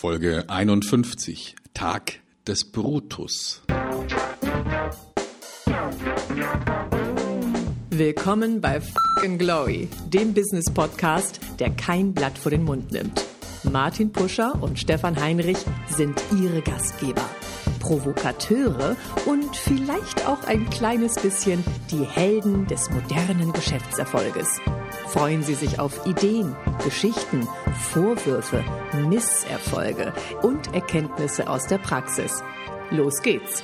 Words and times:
Folge 0.00 0.44
51 0.46 1.56
Tag 1.74 2.20
des 2.46 2.70
Brutus. 2.70 3.62
Willkommen 7.90 8.60
bei 8.60 8.80
Fucking 8.80 9.38
Glory, 9.38 9.88
dem 10.06 10.34
Business 10.34 10.66
Podcast, 10.72 11.40
der 11.58 11.70
kein 11.70 12.14
Blatt 12.14 12.38
vor 12.38 12.52
den 12.52 12.62
Mund 12.62 12.92
nimmt. 12.92 13.24
Martin 13.64 14.12
Puscher 14.12 14.62
und 14.62 14.78
Stefan 14.78 15.20
Heinrich 15.20 15.58
sind 15.88 16.22
ihre 16.40 16.62
Gastgeber. 16.62 17.28
Provokateure 17.80 18.96
und 19.26 19.56
vielleicht 19.56 20.28
auch 20.28 20.44
ein 20.44 20.70
kleines 20.70 21.16
bisschen 21.16 21.64
die 21.90 22.04
Helden 22.04 22.68
des 22.68 22.88
modernen 22.90 23.52
Geschäftserfolges. 23.52 24.60
Freuen 25.08 25.42
Sie 25.42 25.54
sich 25.54 25.80
auf 25.80 26.06
Ideen, 26.06 26.54
Geschichten, 26.84 27.48
Vorwürfe, 27.72 28.64
Misserfolge 29.08 30.12
und 30.42 30.74
Erkenntnisse 30.74 31.48
aus 31.48 31.66
der 31.66 31.78
Praxis. 31.78 32.42
Los 32.90 33.22
geht's! 33.22 33.62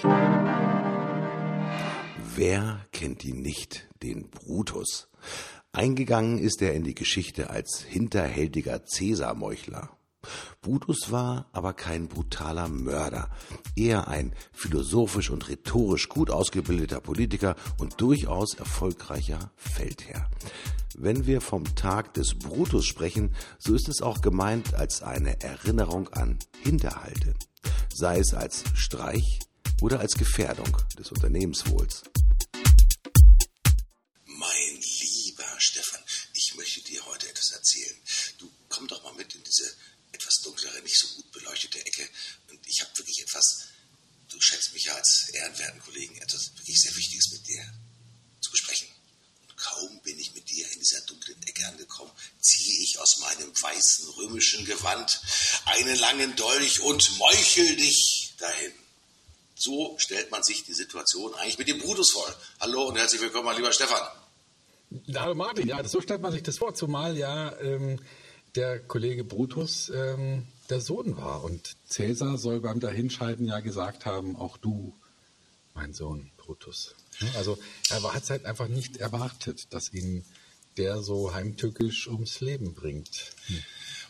Wer 2.37 2.85
kennt 2.93 3.25
ihn 3.25 3.41
nicht, 3.43 3.89
den 4.03 4.29
Brutus? 4.31 5.09
Eingegangen 5.73 6.39
ist 6.39 6.63
er 6.63 6.75
in 6.75 6.85
die 6.85 6.95
Geschichte 6.95 7.51
als 7.51 7.83
hinterhältiger 7.83 8.85
Cäsarmeuchler. 8.85 9.91
Brutus 10.63 11.11
war 11.11 11.47
aber 11.53 11.73
kein 11.73 12.09
brutaler 12.09 12.69
Mörder, 12.69 13.31
eher 13.77 14.09
ein 14.09 14.33
philosophisch 14.53 15.31
und 15.31 15.49
rhetorisch 15.49 16.09
gut 16.09 16.31
ausgebildeter 16.31 17.01
Politiker 17.01 17.57
und 17.79 18.01
durchaus 18.01 18.55
erfolgreicher 18.55 19.51
Feldherr. 19.57 20.29
Wenn 20.97 21.27
wir 21.27 21.41
vom 21.41 21.65
Tag 21.75 22.15
des 22.15 22.35
Brutus 22.35 22.87
sprechen, 22.87 23.35
so 23.59 23.75
ist 23.75 23.89
es 23.89 24.01
auch 24.01 24.21
gemeint 24.21 24.75
als 24.75 25.03
eine 25.03 25.41
Erinnerung 25.43 26.09
an 26.11 26.39
Hinterhalte, 26.63 27.35
sei 27.93 28.19
es 28.19 28.33
als 28.33 28.65
Streich 28.75 29.41
oder 29.81 30.01
als 30.01 30.15
Gefährdung 30.15 30.77
des 30.99 31.11
Unternehmenswohls. 31.11 32.05
Beleuchtete 41.55 41.87
Ecke. 41.87 42.09
Und 42.51 42.59
ich 42.67 42.81
habe 42.81 42.91
wirklich 42.99 43.23
etwas, 43.23 43.69
du 44.31 44.41
schätzt 44.41 44.73
mich 44.73 44.85
ja 44.85 44.95
als 44.95 45.29
ehrenwerten 45.33 45.81
Kollegen, 45.81 46.17
etwas 46.17 46.53
wirklich 46.57 46.81
sehr 46.81 46.95
Wichtiges 46.97 47.31
mit 47.33 47.47
dir 47.47 47.65
zu 48.41 48.51
besprechen. 48.51 48.89
Und 49.49 49.57
kaum 49.57 50.01
bin 50.03 50.19
ich 50.19 50.35
mit 50.35 50.49
dir 50.51 50.71
in 50.73 50.81
dieser 50.81 51.01
dunklen 51.03 51.41
Ecke 51.45 51.67
angekommen, 51.67 52.11
ziehe 52.41 52.83
ich 52.83 52.99
aus 52.99 53.19
meinem 53.21 53.51
weißen 53.51 54.09
römischen 54.11 54.65
Gewand 54.65 55.21
einen 55.67 55.97
langen 55.97 56.35
Dolch 56.37 56.81
und 56.81 57.19
meuchel 57.19 57.77
dich 57.77 58.35
dahin. 58.39 58.73
So 59.57 59.97
stellt 59.99 60.31
man 60.31 60.43
sich 60.43 60.65
die 60.65 60.75
Situation 60.75 61.33
eigentlich 61.35 61.59
mit 61.59 61.69
dem 61.69 61.79
Brutus 61.79 62.11
vor. 62.11 62.35
Hallo 62.61 62.89
und 62.89 62.97
herzlich 62.97 63.21
willkommen, 63.21 63.45
mein 63.47 63.57
lieber 63.57 63.73
Stefan. 63.73 64.03
Hallo 65.15 65.35
Martin, 65.35 65.69
ja, 65.69 65.87
so 65.87 66.01
stellt 66.01 66.21
man 66.21 66.33
sich 66.33 66.43
das 66.43 66.59
vor, 66.59 66.75
zumal 66.75 67.17
ja 67.17 67.57
ähm, 67.61 68.01
der 68.57 68.81
Kollege 68.81 69.25
Brutus 69.25 69.91
ähm, 69.91 70.47
der 70.71 70.81
Sohn 70.81 71.17
war. 71.17 71.45
Und 71.45 71.77
Cäsar 71.89 72.39
soll 72.39 72.61
beim 72.61 72.81
Dahinscheiden 72.81 73.47
ja 73.47 73.61
gesagt 73.61 74.07
haben, 74.07 74.37
auch 74.37 74.57
du, 74.57 74.95
mein 75.75 75.93
Sohn 75.93 76.31
Brutus. 76.37 76.95
Also 77.37 77.59
er 77.91 78.03
hat 78.13 78.25
es 78.25 78.31
halt 78.31 78.45
einfach 78.45 78.69
nicht 78.69 78.99
erwartet, 78.99 79.67
dass 79.71 79.93
ihn 79.93 80.25
der 80.77 81.03
so 81.03 81.33
heimtückisch 81.33 82.09
ums 82.09 82.41
Leben 82.41 82.75
bringt. 82.75 83.33
Hm. 83.47 83.63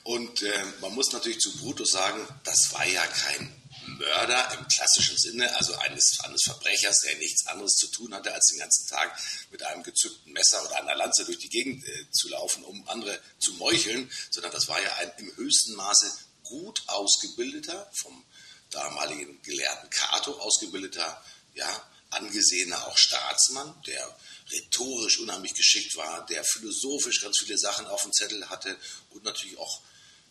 Und 0.05 0.43
äh, 0.43 0.65
man 0.81 0.95
muss 0.95 1.13
natürlich 1.13 1.41
zu 1.41 1.57
Brutus 1.57 1.93
sagen, 1.93 2.27
das 2.45 2.73
war 2.73 2.87
ja 2.87 3.07
kein 3.07 3.51
Mörder 3.87 4.59
im 4.59 4.69
klassischen 4.69 5.17
Sinne, 5.17 5.55
also 5.57 5.75
eines, 5.77 6.19
eines 6.21 6.43
Verbrechers, 6.43 7.01
der 7.01 7.17
nichts 7.17 7.47
anderes 7.47 7.77
zu 7.77 7.87
tun 7.89 8.15
hatte, 8.15 8.33
als 8.33 8.49
den 8.49 8.59
ganzen 8.59 8.87
Tag 8.87 9.19
mit 9.51 9.63
einem 9.63 9.83
gezückten 9.83 10.33
Messer 10.33 10.63
oder 10.65 10.81
einer 10.81 10.95
Lanze 10.95 11.25
durch 11.25 11.39
die 11.39 11.49
Gegend 11.49 11.87
äh, 11.87 12.11
zu 12.11 12.29
laufen, 12.29 12.65
um 12.65 12.87
andere 12.89 13.19
zu 13.39 13.55
meucheln, 13.55 14.11
sondern 14.31 14.53
das 14.53 14.69
war 14.69 14.81
ja 14.83 14.95
ein 14.97 15.13
im 15.19 15.37
höchsten 15.37 15.75
Maße 15.75 16.07
gut 16.45 16.83
ausgebildeter, 16.87 17.91
vom 17.95 18.25
damaligen 18.71 19.41
Gelehrten 19.43 19.91
Cato 19.91 20.33
ausgebildeter, 20.41 21.25
ja, 21.55 21.91
angesehener 22.11 22.87
auch 22.87 22.97
Staatsmann, 22.97 23.75
der 23.87 24.17
rhetorisch 24.53 25.19
unheimlich 25.19 25.55
geschickt 25.55 25.97
war, 25.97 26.25
der 26.27 26.45
philosophisch 26.45 27.23
ganz 27.23 27.39
viele 27.41 27.59
Sachen 27.59 27.87
auf 27.87 28.03
dem 28.03 28.13
Zettel 28.13 28.49
hatte 28.49 28.77
und 29.11 29.25
natürlich 29.25 29.59
auch 29.59 29.81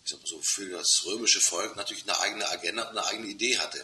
ich 0.03 0.11
sag 0.11 0.21
mal 0.21 0.27
so, 0.27 0.41
für 0.41 0.69
das 0.69 1.05
römische 1.05 1.39
Volk 1.39 1.75
natürlich 1.75 2.03
eine 2.03 2.19
eigene 2.19 2.49
Agenda 2.49 2.83
und 2.83 2.97
eine 2.97 3.05
eigene 3.05 3.27
Idee 3.27 3.57
hatte. 3.57 3.83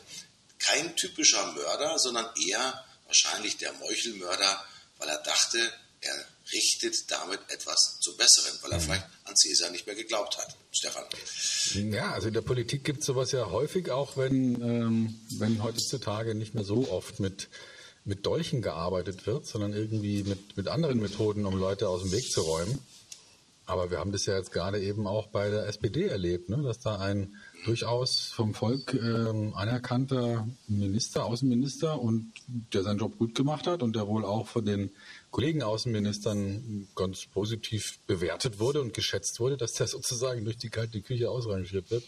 Kein 0.59 0.95
typischer 0.97 1.53
Mörder, 1.53 1.97
sondern 1.97 2.29
eher 2.35 2.85
wahrscheinlich 3.05 3.57
der 3.57 3.71
Meuchelmörder, 3.73 4.65
weil 4.97 5.07
er 5.07 5.19
dachte, 5.19 5.73
er 6.01 6.25
richtet 6.53 7.11
damit 7.11 7.39
etwas 7.49 7.99
zum 8.01 8.17
Besseren, 8.17 8.57
weil 8.61 8.71
er 8.71 8.77
mhm. 8.79 8.83
vielleicht 8.83 9.05
an 9.25 9.35
Caesar 9.41 9.71
nicht 9.71 9.85
mehr 9.85 9.95
geglaubt 9.95 10.37
hat. 10.37 10.55
Stefan. 10.71 11.03
Ja, 11.91 12.11
also 12.11 12.27
in 12.27 12.33
der 12.33 12.41
Politik 12.41 12.83
gibt 12.83 12.99
es 12.99 13.05
sowas 13.05 13.31
ja 13.31 13.49
häufig, 13.49 13.91
auch 13.91 14.17
wenn, 14.17 14.61
ähm, 14.61 15.19
wenn 15.37 15.63
heutzutage 15.63 16.35
nicht 16.35 16.55
mehr 16.55 16.63
so 16.63 16.89
oft 16.89 17.19
mit, 17.19 17.49
mit 18.05 18.25
Dolchen 18.25 18.61
gearbeitet 18.61 19.27
wird, 19.27 19.45
sondern 19.47 19.73
irgendwie 19.73 20.23
mit, 20.23 20.57
mit 20.57 20.67
anderen 20.67 20.99
Methoden, 20.99 21.45
um 21.45 21.57
Leute 21.57 21.89
aus 21.89 22.01
dem 22.01 22.11
Weg 22.11 22.31
zu 22.31 22.41
räumen. 22.41 22.79
Aber 23.69 23.91
wir 23.91 23.99
haben 23.99 24.11
das 24.11 24.25
ja 24.25 24.35
jetzt 24.35 24.51
gerade 24.51 24.81
eben 24.81 25.05
auch 25.05 25.27
bei 25.27 25.51
der 25.51 25.67
SPD 25.67 26.07
erlebt, 26.07 26.49
ne? 26.49 26.63
dass 26.63 26.79
da 26.79 26.97
ein 26.97 27.35
durchaus 27.65 28.31
vom 28.33 28.55
Volk 28.55 28.95
ähm, 28.95 29.53
anerkannter 29.53 30.47
Minister, 30.67 31.25
Außenminister 31.25 32.01
und 32.01 32.33
der 32.47 32.81
seinen 32.81 32.97
Job 32.97 33.19
gut 33.19 33.35
gemacht 33.35 33.67
hat 33.67 33.83
und 33.83 33.95
der 33.95 34.07
wohl 34.07 34.25
auch 34.25 34.47
von 34.47 34.65
den 34.65 34.89
Kollegen 35.31 35.61
Außenministern 35.61 36.87
ganz 36.95 37.25
positiv 37.27 37.99
bewertet 38.07 38.59
wurde 38.59 38.81
und 38.81 38.93
geschätzt 38.93 39.39
wurde, 39.39 39.57
dass 39.57 39.73
der 39.73 39.87
sozusagen 39.87 40.43
durch 40.43 40.57
die 40.57 40.69
kalte 40.69 41.01
Küche 41.01 41.29
ausrangiert 41.29 41.91
wird, 41.91 42.03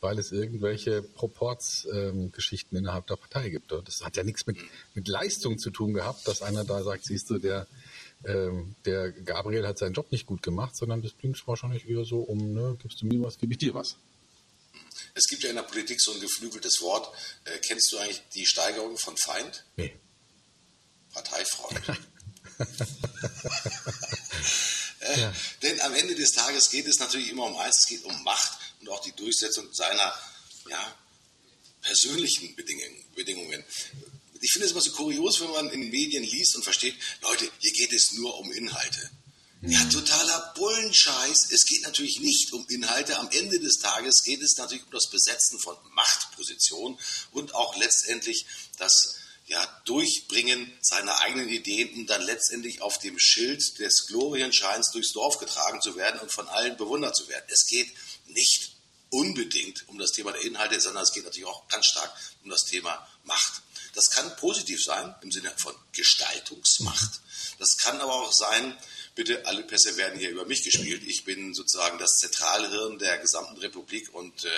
weil 0.00 0.18
es 0.18 0.32
irgendwelche 0.32 1.02
Proportsgeschichten 1.02 2.76
ähm, 2.76 2.84
innerhalb 2.84 3.06
der 3.06 3.16
Partei 3.16 3.50
gibt. 3.50 3.70
Das 3.72 4.00
hat 4.02 4.16
ja 4.16 4.24
nichts 4.24 4.46
mit, 4.46 4.56
mit 4.94 5.06
Leistung 5.06 5.58
zu 5.58 5.70
tun 5.70 5.92
gehabt, 5.92 6.26
dass 6.26 6.40
einer 6.40 6.64
da 6.64 6.82
sagt, 6.82 7.04
siehst 7.04 7.28
du, 7.28 7.38
der 7.38 7.66
ähm, 8.24 8.74
der 8.84 9.12
Gabriel 9.12 9.66
hat 9.66 9.78
seinen 9.78 9.94
Job 9.94 10.12
nicht 10.12 10.26
gut 10.26 10.42
gemacht, 10.42 10.76
sondern 10.76 11.00
das 11.02 11.16
ging 11.16 11.34
wahrscheinlich 11.46 11.88
eher 11.88 12.04
so 12.04 12.20
um, 12.20 12.52
ne, 12.52 12.76
gibst 12.80 13.00
du 13.00 13.06
mir 13.06 13.22
was, 13.22 13.38
gebe 13.38 13.52
ich 13.52 13.58
dir 13.58 13.74
was. 13.74 13.96
Es 15.14 15.26
gibt 15.26 15.42
ja 15.42 15.50
in 15.50 15.56
der 15.56 15.62
Politik 15.62 16.00
so 16.00 16.12
ein 16.12 16.20
geflügeltes 16.20 16.80
Wort. 16.82 17.10
Äh, 17.44 17.58
kennst 17.66 17.92
du 17.92 17.98
eigentlich 17.98 18.22
die 18.34 18.46
Steigerung 18.46 18.96
von 18.98 19.16
Feind? 19.16 19.64
Nee. 19.76 19.94
Parteifreund. 21.12 21.80
äh, 25.00 25.20
ja. 25.20 25.32
Denn 25.62 25.80
am 25.80 25.94
Ende 25.94 26.14
des 26.14 26.32
Tages 26.32 26.70
geht 26.70 26.86
es 26.86 26.98
natürlich 26.98 27.30
immer 27.30 27.46
um 27.46 27.56
eins, 27.56 27.80
es 27.80 27.86
geht 27.86 28.04
um 28.04 28.22
Macht 28.22 28.58
und 28.80 28.88
auch 28.88 29.00
die 29.02 29.12
Durchsetzung 29.12 29.72
seiner 29.72 30.14
ja, 30.68 30.94
persönlichen 31.82 32.54
Bedingungen 33.14 33.64
ich 34.40 34.52
finde 34.52 34.66
es 34.66 34.72
immer 34.72 34.80
so 34.80 34.90
kurios, 34.92 35.40
wenn 35.40 35.50
man 35.50 35.70
in 35.70 35.90
Medien 35.90 36.24
liest 36.24 36.56
und 36.56 36.64
versteht, 36.64 36.94
Leute, 37.22 37.50
hier 37.58 37.72
geht 37.72 37.92
es 37.92 38.12
nur 38.12 38.38
um 38.38 38.50
Inhalte. 38.52 39.10
Ja, 39.62 39.78
mhm. 39.78 39.90
totaler 39.90 40.54
Bullenscheiß. 40.56 41.50
Es 41.50 41.66
geht 41.66 41.82
natürlich 41.82 42.20
nicht 42.20 42.50
um 42.54 42.66
Inhalte. 42.68 43.18
Am 43.18 43.30
Ende 43.30 43.60
des 43.60 43.76
Tages 43.78 44.22
geht 44.24 44.40
es 44.40 44.56
natürlich 44.56 44.84
um 44.84 44.90
das 44.90 45.10
Besetzen 45.10 45.58
von 45.60 45.76
Machtpositionen 45.92 46.98
und 47.32 47.54
auch 47.54 47.76
letztendlich 47.76 48.46
das 48.78 49.16
ja, 49.50 49.82
Durchbringen 49.84 50.72
seiner 50.80 51.18
eigenen 51.22 51.48
Ideen, 51.48 51.92
um 51.94 52.06
dann 52.06 52.22
letztendlich 52.22 52.82
auf 52.82 52.98
dem 52.98 53.18
Schild 53.18 53.80
des 53.80 54.06
Glorienscheins 54.06 54.92
durchs 54.92 55.12
Dorf 55.12 55.38
getragen 55.38 55.82
zu 55.82 55.96
werden 55.96 56.20
und 56.20 56.32
von 56.32 56.48
allen 56.48 56.76
bewundert 56.76 57.16
zu 57.16 57.28
werden. 57.28 57.44
Es 57.48 57.66
geht 57.66 57.92
nicht 58.26 58.70
unbedingt 59.10 59.88
um 59.88 59.98
das 59.98 60.12
Thema 60.12 60.30
der 60.30 60.42
Inhalte, 60.42 60.80
sondern 60.80 61.02
es 61.02 61.12
geht 61.12 61.24
natürlich 61.24 61.48
auch 61.48 61.66
ganz 61.66 61.86
stark 61.86 62.14
um 62.44 62.50
das 62.50 62.62
Thema 62.62 63.04
Macht. 63.24 63.62
Das 63.94 64.08
kann 64.10 64.36
positiv 64.36 64.84
sein 64.84 65.16
im 65.20 65.32
Sinne 65.32 65.52
von 65.56 65.74
Gestaltungsmacht. 65.92 67.20
Das 67.58 67.76
kann 67.76 68.00
aber 68.00 68.14
auch 68.14 68.32
sein, 68.32 68.78
bitte, 69.14 69.44
alle 69.46 69.62
Pässe 69.62 69.96
werden 69.96 70.18
hier 70.18 70.30
über 70.30 70.44
mich 70.46 70.62
gespielt. 70.62 71.02
Ich 71.06 71.24
bin 71.24 71.54
sozusagen 71.54 71.98
das 71.98 72.18
Zentralhirn 72.18 72.98
der 72.98 73.18
gesamten 73.18 73.58
Republik 73.58 74.12
und 74.14 74.44
äh, 74.44 74.48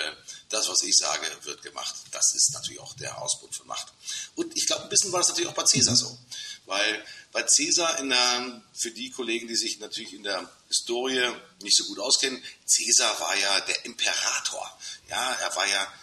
das, 0.49 0.69
was 0.69 0.83
ich 0.83 0.97
sage, 0.97 1.25
wird 1.43 1.61
gemacht. 1.61 1.95
Das 2.11 2.33
ist 2.35 2.51
natürlich 2.53 2.79
auch 2.79 2.93
der 2.93 3.21
Ausbruch 3.21 3.53
von 3.53 3.67
Macht. 3.67 3.87
Und 4.35 4.55
ich 4.55 4.67
glaube, 4.67 4.83
ein 4.83 4.89
bisschen 4.89 5.11
war 5.11 5.19
das 5.19 5.29
natürlich 5.29 5.49
auch 5.49 5.55
bei 5.55 5.63
Caesar 5.63 5.95
so. 5.95 6.17
Weil 6.65 7.05
bei 7.31 7.43
Caesar, 7.43 7.99
in 7.99 8.09
der, 8.09 8.61
für 8.73 8.91
die 8.91 9.11
Kollegen, 9.11 9.47
die 9.47 9.55
sich 9.55 9.79
natürlich 9.79 10.13
in 10.13 10.23
der 10.23 10.49
Historie 10.67 11.29
nicht 11.61 11.75
so 11.75 11.85
gut 11.85 11.99
auskennen, 11.99 12.41
Caesar 12.65 13.19
war 13.19 13.35
ja 13.35 13.59
der 13.61 13.85
Imperator. 13.85 14.79
Ja, 15.09 15.33
er 15.33 15.55
war 15.55 15.67
ja 15.67 15.93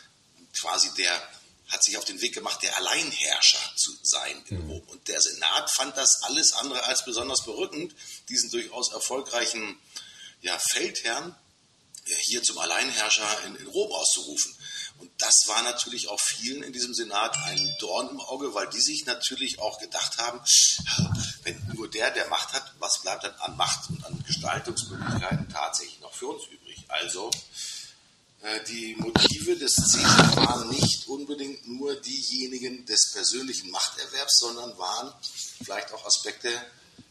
quasi 0.52 0.92
der 0.96 1.30
hat 1.70 1.84
sich 1.84 1.96
auf 1.96 2.04
den 2.04 2.20
Weg 2.20 2.34
gemacht, 2.34 2.62
der 2.62 2.76
Alleinherrscher 2.76 3.72
zu 3.76 3.92
sein 4.02 4.44
in 4.48 4.64
mhm. 4.64 4.70
Rom. 4.70 4.88
Und 4.88 5.08
der 5.08 5.20
Senat 5.20 5.70
fand 5.70 5.96
das 5.96 6.22
alles 6.22 6.52
andere 6.52 6.84
als 6.84 7.04
besonders 7.04 7.44
berückend, 7.44 7.94
diesen 8.28 8.50
durchaus 8.50 8.92
erfolgreichen 8.92 9.80
ja, 10.42 10.58
Feldherrn 10.70 11.36
hier 12.22 12.42
zum 12.42 12.58
Alleinherrscher 12.58 13.44
in, 13.46 13.56
in 13.56 13.66
Rom 13.68 13.92
auszurufen. 13.92 14.54
Und 14.98 15.10
das 15.18 15.44
war 15.46 15.62
natürlich 15.62 16.08
auch 16.08 16.20
vielen 16.20 16.62
in 16.62 16.72
diesem 16.72 16.92
Senat 16.92 17.36
ein 17.44 17.76
Dorn 17.78 18.10
im 18.10 18.20
Auge, 18.20 18.52
weil 18.54 18.68
die 18.68 18.80
sich 18.80 19.06
natürlich 19.06 19.58
auch 19.58 19.78
gedacht 19.78 20.18
haben, 20.18 20.40
wenn 21.42 21.72
nur 21.74 21.88
der, 21.88 22.10
der 22.10 22.28
Macht 22.28 22.52
hat, 22.52 22.74
was 22.78 23.00
bleibt 23.02 23.24
dann 23.24 23.34
an 23.36 23.56
Macht 23.56 23.88
und 23.90 24.04
an 24.04 24.22
Gestaltungsmöglichkeiten 24.26 25.48
tatsächlich 25.48 26.00
noch 26.00 26.12
für 26.12 26.26
uns 26.26 26.44
übrig? 26.46 26.84
Also 26.88 27.30
äh, 27.30 27.79
die 28.68 28.96
Motive 28.96 29.56
des 29.56 29.74
Caesar 29.74 30.36
waren 30.36 30.70
nicht 30.70 31.06
unbedingt 31.08 31.68
nur 31.68 31.94
diejenigen 31.96 32.86
des 32.86 33.12
persönlichen 33.12 33.70
Machterwerbs, 33.70 34.38
sondern 34.38 34.76
waren 34.78 35.12
vielleicht 35.62 35.92
auch 35.92 36.06
Aspekte, 36.06 36.48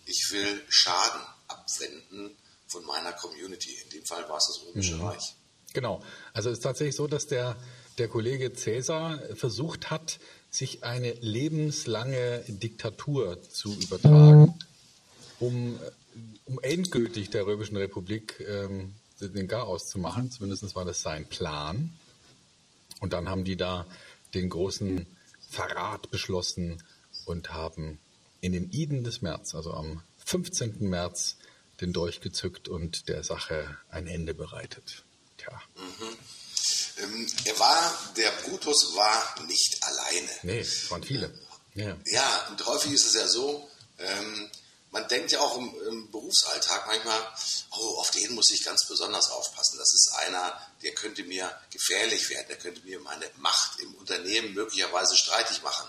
ich 0.05 0.31
will 0.31 0.63
Schaden 0.69 1.21
abwenden 1.47 2.35
von 2.67 2.83
meiner 2.85 3.13
Community. 3.13 3.75
In 3.83 3.89
dem 3.91 4.05
Fall 4.05 4.27
war 4.27 4.37
es 4.37 4.47
das 4.47 4.67
Römische 4.67 4.95
mhm. 4.95 5.05
Reich. 5.05 5.35
Genau. 5.73 6.03
Also 6.33 6.49
es 6.49 6.57
ist 6.57 6.63
tatsächlich 6.63 6.95
so, 6.95 7.07
dass 7.07 7.27
der, 7.27 7.55
der 7.99 8.07
Kollege 8.07 8.53
Cäsar 8.53 9.19
versucht 9.35 9.91
hat, 9.91 10.19
sich 10.49 10.83
eine 10.83 11.13
lebenslange 11.13 12.43
Diktatur 12.47 13.39
zu 13.49 13.71
übertragen, 13.73 14.57
um, 15.39 15.79
um 16.45 16.59
endgültig 16.61 17.29
der 17.29 17.45
Römischen 17.45 17.77
Republik 17.77 18.43
ähm, 18.47 18.95
den 19.19 19.47
Garaus 19.47 19.87
zu 19.87 19.99
machen. 19.99 20.31
Zumindest 20.31 20.75
war 20.75 20.85
das 20.85 21.01
sein 21.01 21.27
Plan. 21.27 21.91
Und 22.99 23.13
dann 23.13 23.29
haben 23.29 23.43
die 23.43 23.57
da 23.57 23.85
den 24.33 24.49
großen 24.49 25.05
Verrat 25.49 26.11
beschlossen 26.11 26.83
und 27.25 27.53
haben 27.53 27.99
in 28.41 28.53
den 28.53 28.71
Iden 28.71 29.03
des 29.03 29.21
März, 29.21 29.55
also 29.55 29.73
am 29.73 30.01
15. 30.25 30.89
März, 30.89 31.37
den 31.81 31.93
Dolch 31.93 32.21
gezückt 32.21 32.67
und 32.67 33.07
der 33.07 33.23
Sache 33.23 33.77
ein 33.89 34.07
Ende 34.07 34.33
bereitet. 34.33 35.03
Tja. 35.37 35.61
Mhm. 35.75 36.17
Ähm, 36.97 37.27
er 37.45 37.59
war, 37.59 38.13
der 38.17 38.31
Brutus 38.43 38.95
war 38.95 39.45
nicht 39.47 39.81
alleine. 39.81 40.29
Nee, 40.43 40.59
es 40.59 40.91
waren 40.91 41.03
viele. 41.03 41.33
Ja. 41.75 41.95
ja, 42.05 42.47
und 42.49 42.65
häufig 42.65 42.91
ist 42.91 43.05
es 43.05 43.13
ja 43.13 43.27
so, 43.27 43.69
ähm, 43.99 44.49
man 44.91 45.07
denkt 45.07 45.31
ja 45.31 45.39
auch 45.39 45.57
im, 45.57 45.73
im, 45.87 46.11
Berufsalltag 46.11 46.87
manchmal, 46.87 47.21
oh, 47.77 47.99
auf 47.99 48.11
den 48.11 48.33
muss 48.33 48.49
ich 48.51 48.63
ganz 48.63 48.87
besonders 48.87 49.29
aufpassen. 49.29 49.77
Das 49.77 49.93
ist 49.93 50.13
einer, 50.17 50.59
der 50.81 50.93
könnte 50.93 51.23
mir 51.23 51.55
gefährlich 51.71 52.29
werden, 52.29 52.47
der 52.49 52.57
könnte 52.57 52.81
mir 52.81 52.99
meine 52.99 53.29
Macht 53.37 53.79
im 53.79 53.93
Unternehmen 53.95 54.53
möglicherweise 54.53 55.15
streitig 55.15 55.61
machen. 55.61 55.87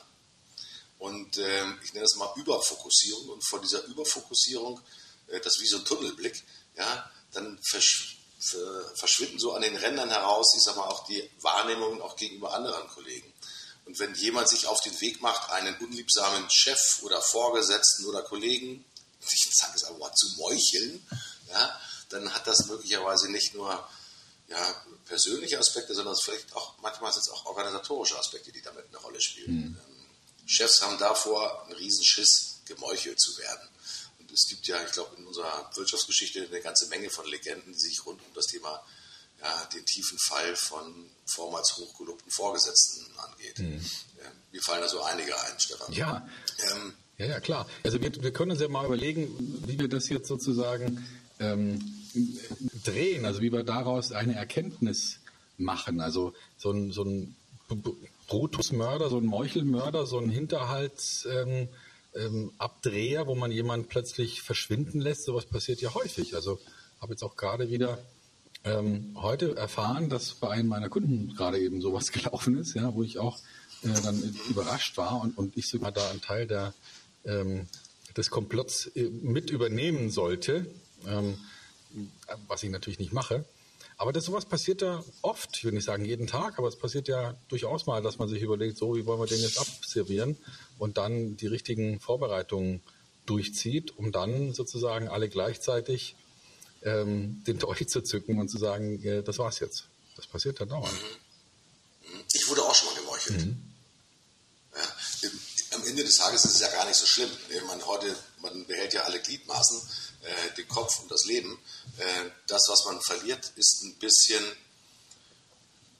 Und 0.98 1.38
äh, 1.38 1.64
ich 1.82 1.94
nenne 1.94 2.04
das 2.04 2.16
mal 2.16 2.30
Überfokussierung. 2.36 3.30
Und 3.30 3.46
vor 3.46 3.60
dieser 3.60 3.82
Überfokussierung 3.84 4.82
äh, 5.30 5.40
das 5.40 5.56
ist 5.56 5.62
wie 5.62 5.66
so 5.66 5.78
ein 5.78 5.84
Tunnelblick, 5.84 6.42
ja, 6.76 7.10
dann 7.32 7.58
versch 7.62 8.16
verschwinden 8.94 9.38
so 9.38 9.52
an 9.52 9.60
den 9.60 9.76
Rändern 9.76 10.08
heraus, 10.08 10.54
ich 10.56 10.62
sag 10.62 10.74
mal, 10.74 10.86
auch 10.86 11.06
die 11.06 11.30
Wahrnehmungen 11.42 12.00
auch 12.00 12.16
gegenüber 12.16 12.54
anderen 12.54 12.88
Kollegen. 12.88 13.30
Und 13.84 13.98
wenn 13.98 14.14
jemand 14.14 14.48
sich 14.48 14.66
auf 14.66 14.80
den 14.80 14.98
Weg 15.02 15.20
macht, 15.20 15.50
einen 15.50 15.76
unliebsamen 15.76 16.48
Chef 16.48 16.80
oder 17.02 17.20
Vorgesetzten 17.20 18.06
oder 18.06 18.22
Kollegen, 18.22 18.82
ich 19.20 19.56
sage 19.56 19.72
es 19.76 19.84
aber 19.84 20.12
zu 20.14 20.26
meucheln, 20.36 21.06
ja, 21.48 21.80
dann 22.08 22.32
hat 22.32 22.46
das 22.46 22.66
möglicherweise 22.66 23.30
nicht 23.30 23.54
nur 23.54 23.88
ja, 24.48 24.84
persönliche 25.06 25.58
Aspekte, 25.58 25.94
sondern 25.94 26.16
vielleicht 26.16 26.52
auch 26.54 26.74
manchmal 26.78 27.12
sind 27.12 27.22
es 27.22 27.30
auch 27.30 27.46
organisatorische 27.46 28.18
Aspekte, 28.18 28.50
die 28.52 28.62
damit 28.62 28.86
eine 28.88 28.98
Rolle 28.98 29.20
spielen. 29.20 29.54
Mhm. 29.54 29.76
Chefs 30.46 30.82
haben 30.82 30.98
davor 30.98 31.64
einen 31.64 31.74
Riesenschiss, 31.74 32.60
gemeuchelt 32.64 33.20
zu 33.20 33.36
werden 33.38 33.68
es 34.32 34.46
gibt 34.48 34.66
ja, 34.66 34.82
ich 34.84 34.92
glaube, 34.92 35.16
in 35.16 35.26
unserer 35.26 35.70
Wirtschaftsgeschichte 35.74 36.46
eine 36.46 36.60
ganze 36.60 36.86
Menge 36.86 37.10
von 37.10 37.26
Legenden, 37.26 37.72
die 37.72 37.78
sich 37.78 38.04
rund 38.06 38.20
um 38.20 38.34
das 38.34 38.46
Thema 38.46 38.82
ja, 39.40 39.64
den 39.72 39.84
tiefen 39.86 40.18
Fall 40.18 40.54
von 40.56 41.10
vormals 41.26 41.76
hochgelobten 41.76 42.30
Vorgesetzten 42.30 43.06
angeht. 43.18 43.58
Mhm. 43.58 43.84
Mir 44.52 44.62
fallen 44.62 44.82
da 44.82 44.88
so 44.88 45.02
einige 45.02 45.38
ein, 45.40 45.58
Stefan. 45.58 45.92
Ja. 45.92 46.28
Ähm, 46.72 46.94
ja, 47.20 47.26
ja, 47.26 47.40
klar. 47.40 47.66
Also 47.84 48.00
wir, 48.00 48.10
wir, 48.22 48.32
können 48.32 48.52
uns 48.52 48.60
ja 48.60 48.68
mal 48.68 48.86
überlegen, 48.86 49.28
wie 49.66 49.78
wir 49.78 49.88
das 49.88 50.08
jetzt 50.08 50.26
sozusagen 50.26 51.04
ähm, 51.38 51.78
drehen, 52.82 53.26
also 53.26 53.42
wie 53.42 53.52
wir 53.52 53.62
daraus 53.62 54.12
eine 54.12 54.34
Erkenntnis 54.34 55.20
machen. 55.58 56.00
Also 56.00 56.32
so 56.56 56.70
ein, 56.70 56.92
so 56.92 57.04
ein 57.04 57.36
Brutusmörder, 58.26 59.10
so 59.10 59.18
ein 59.18 59.26
Meuchelmörder, 59.26 60.06
so 60.06 60.18
ein 60.18 60.30
Hinterhalt. 60.30 61.28
Ähm, 61.30 61.68
ähm, 62.14 62.50
wo 62.58 63.34
man 63.36 63.52
jemanden 63.52 63.86
plötzlich 63.86 64.42
verschwinden 64.42 65.00
lässt. 65.00 65.24
Sowas 65.24 65.46
passiert 65.46 65.80
ja 65.80 65.94
häufig. 65.94 66.34
Also 66.34 66.58
habe 67.00 67.12
jetzt 67.12 67.22
auch 67.22 67.36
gerade 67.36 67.70
wieder 67.70 67.98
ähm, 68.64 69.12
heute 69.14 69.56
erfahren, 69.56 70.08
dass 70.08 70.34
bei 70.34 70.50
einem 70.50 70.68
meiner 70.68 70.88
Kunden 70.88 71.34
gerade 71.36 71.58
eben 71.58 71.80
sowas 71.80 72.10
gelaufen 72.12 72.58
ist, 72.58 72.74
ja, 72.74 72.94
wo 72.94 73.02
ich 73.02 73.18
auch 73.18 73.38
äh, 73.82 74.00
dann 74.02 74.36
überrascht 74.48 74.96
war 74.96 75.20
und, 75.20 75.38
und 75.38 75.56
ich 75.56 75.68
sogar 75.68 75.92
da 75.92 76.10
einen 76.10 76.20
Teil 76.20 76.46
der, 76.46 76.74
ähm, 77.24 77.66
des 78.16 78.30
Komplotts 78.30 78.86
äh, 78.94 79.08
mit 79.08 79.50
übernehmen 79.50 80.10
sollte, 80.10 80.66
ähm, 81.06 81.38
was 82.46 82.62
ich 82.62 82.70
natürlich 82.70 82.98
nicht 82.98 83.12
mache. 83.12 83.44
Aber 83.96 84.12
das 84.12 84.24
sowas 84.24 84.46
passiert 84.46 84.80
ja 84.80 85.04
oft, 85.20 85.56
ich 85.58 85.64
will 85.64 85.72
nicht 85.72 85.84
sagen 85.84 86.06
jeden 86.06 86.26
Tag, 86.26 86.58
aber 86.58 86.68
es 86.68 86.76
passiert 86.76 87.06
ja 87.08 87.34
durchaus 87.48 87.86
mal, 87.86 88.00
dass 88.00 88.18
man 88.18 88.28
sich 88.28 88.40
überlegt, 88.40 88.78
so 88.78 88.96
wie 88.96 89.04
wollen 89.04 89.20
wir 89.20 89.26
den 89.26 89.40
jetzt 89.40 89.60
abservieren 89.60 90.38
und 90.78 90.96
dann 90.96 91.36
die 91.36 91.46
richtigen 91.46 92.00
Vorbereitungen 92.00 92.80
durchzieht, 93.26 93.96
um 93.98 94.10
dann 94.10 94.54
sozusagen 94.54 95.08
alle 95.08 95.28
gleichzeitig 95.28 96.16
ähm, 96.82 97.42
den 97.46 97.58
Dolch 97.58 97.88
zu 97.88 98.00
zücken 98.00 98.38
und 98.38 98.48
zu 98.48 98.56
sagen, 98.56 99.02
äh, 99.02 99.22
das 99.22 99.38
war's 99.38 99.60
jetzt. 99.60 99.88
Das 100.16 100.26
passiert 100.26 100.60
dann 100.60 100.70
dauernd. 100.70 100.98
Ich 102.32 102.48
wurde 102.48 102.62
auch 102.62 102.74
schon 102.74 102.88
mal 102.94 103.00
gemeuchelt. 103.00 103.46
Mhm. 103.46 103.69
Am 105.80 105.86
Ende 105.86 106.04
des 106.04 106.16
Tages 106.16 106.44
ist 106.44 106.56
es 106.56 106.60
ja 106.60 106.68
gar 106.68 106.84
nicht 106.84 106.96
so 106.96 107.06
schlimm. 107.06 107.30
Man, 107.66 107.86
heute, 107.86 108.14
man 108.42 108.66
behält 108.66 108.92
ja 108.92 109.02
alle 109.04 109.18
Gliedmaßen 109.18 109.80
äh, 110.22 110.54
den 110.56 110.68
Kopf 110.68 111.00
und 111.00 111.10
das 111.10 111.24
Leben. 111.24 111.58
Äh, 111.96 112.30
das, 112.48 112.66
was 112.68 112.84
man 112.84 113.00
verliert, 113.00 113.50
ist 113.56 113.82
ein 113.82 113.94
bisschen 113.96 114.44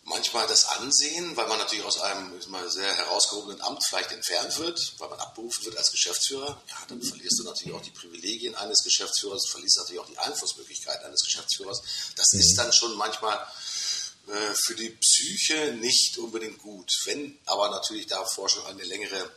manchmal 0.04 0.46
das 0.48 0.66
Ansehen, 0.66 1.34
weil 1.34 1.48
man 1.48 1.58
natürlich 1.58 1.84
aus 1.84 1.98
einem 1.98 2.38
mal, 2.48 2.68
sehr 2.70 2.94
herausgehobenen 2.94 3.62
Amt 3.62 3.82
vielleicht 3.86 4.12
entfernt 4.12 4.58
wird, 4.58 4.94
weil 4.98 5.08
man 5.08 5.18
abberufen 5.18 5.64
wird 5.64 5.78
als 5.78 5.90
Geschäftsführer. 5.92 6.60
Ja, 6.68 6.76
dann 6.88 7.00
verlierst 7.00 7.38
du 7.38 7.44
natürlich 7.44 7.74
auch 7.74 7.82
die 7.82 7.90
Privilegien 7.90 8.54
eines 8.56 8.82
Geschäftsführers, 8.82 9.48
verlierst 9.48 9.78
natürlich 9.78 10.00
auch 10.00 10.10
die 10.10 10.18
Einflussmöglichkeiten 10.18 11.06
eines 11.06 11.22
Geschäftsführers. 11.22 11.80
Das 12.16 12.32
mhm. 12.32 12.40
ist 12.40 12.54
dann 12.56 12.72
schon 12.74 12.94
manchmal 12.96 13.46
äh, 14.26 14.54
für 14.54 14.74
die 14.74 14.90
Psyche 14.90 15.72
nicht 15.80 16.18
unbedingt 16.18 16.58
gut. 16.58 16.90
Wenn 17.04 17.38
aber 17.46 17.70
natürlich 17.70 18.06
davor 18.08 18.50
schon 18.50 18.66
eine 18.66 18.82
längere 18.82 19.30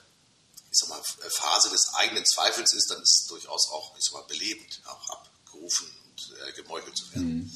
ich 0.73 0.79
sag 0.79 0.89
mal, 0.89 1.01
Phase 1.29 1.69
des 1.69 1.93
eigenen 1.93 2.25
Zweifels 2.25 2.73
ist, 2.73 2.89
dann 2.89 3.01
ist 3.01 3.21
es 3.21 3.27
durchaus 3.27 3.69
auch, 3.71 3.95
ich 3.95 4.03
sag 4.03 4.13
mal, 4.13 4.27
belebend, 4.27 4.81
auch 4.85 5.09
abgerufen 5.09 5.87
und 6.09 6.33
äh, 6.47 6.51
gemeuchelt 6.53 6.97
zu 6.97 7.13
werden. 7.13 7.35
Mhm. 7.35 7.51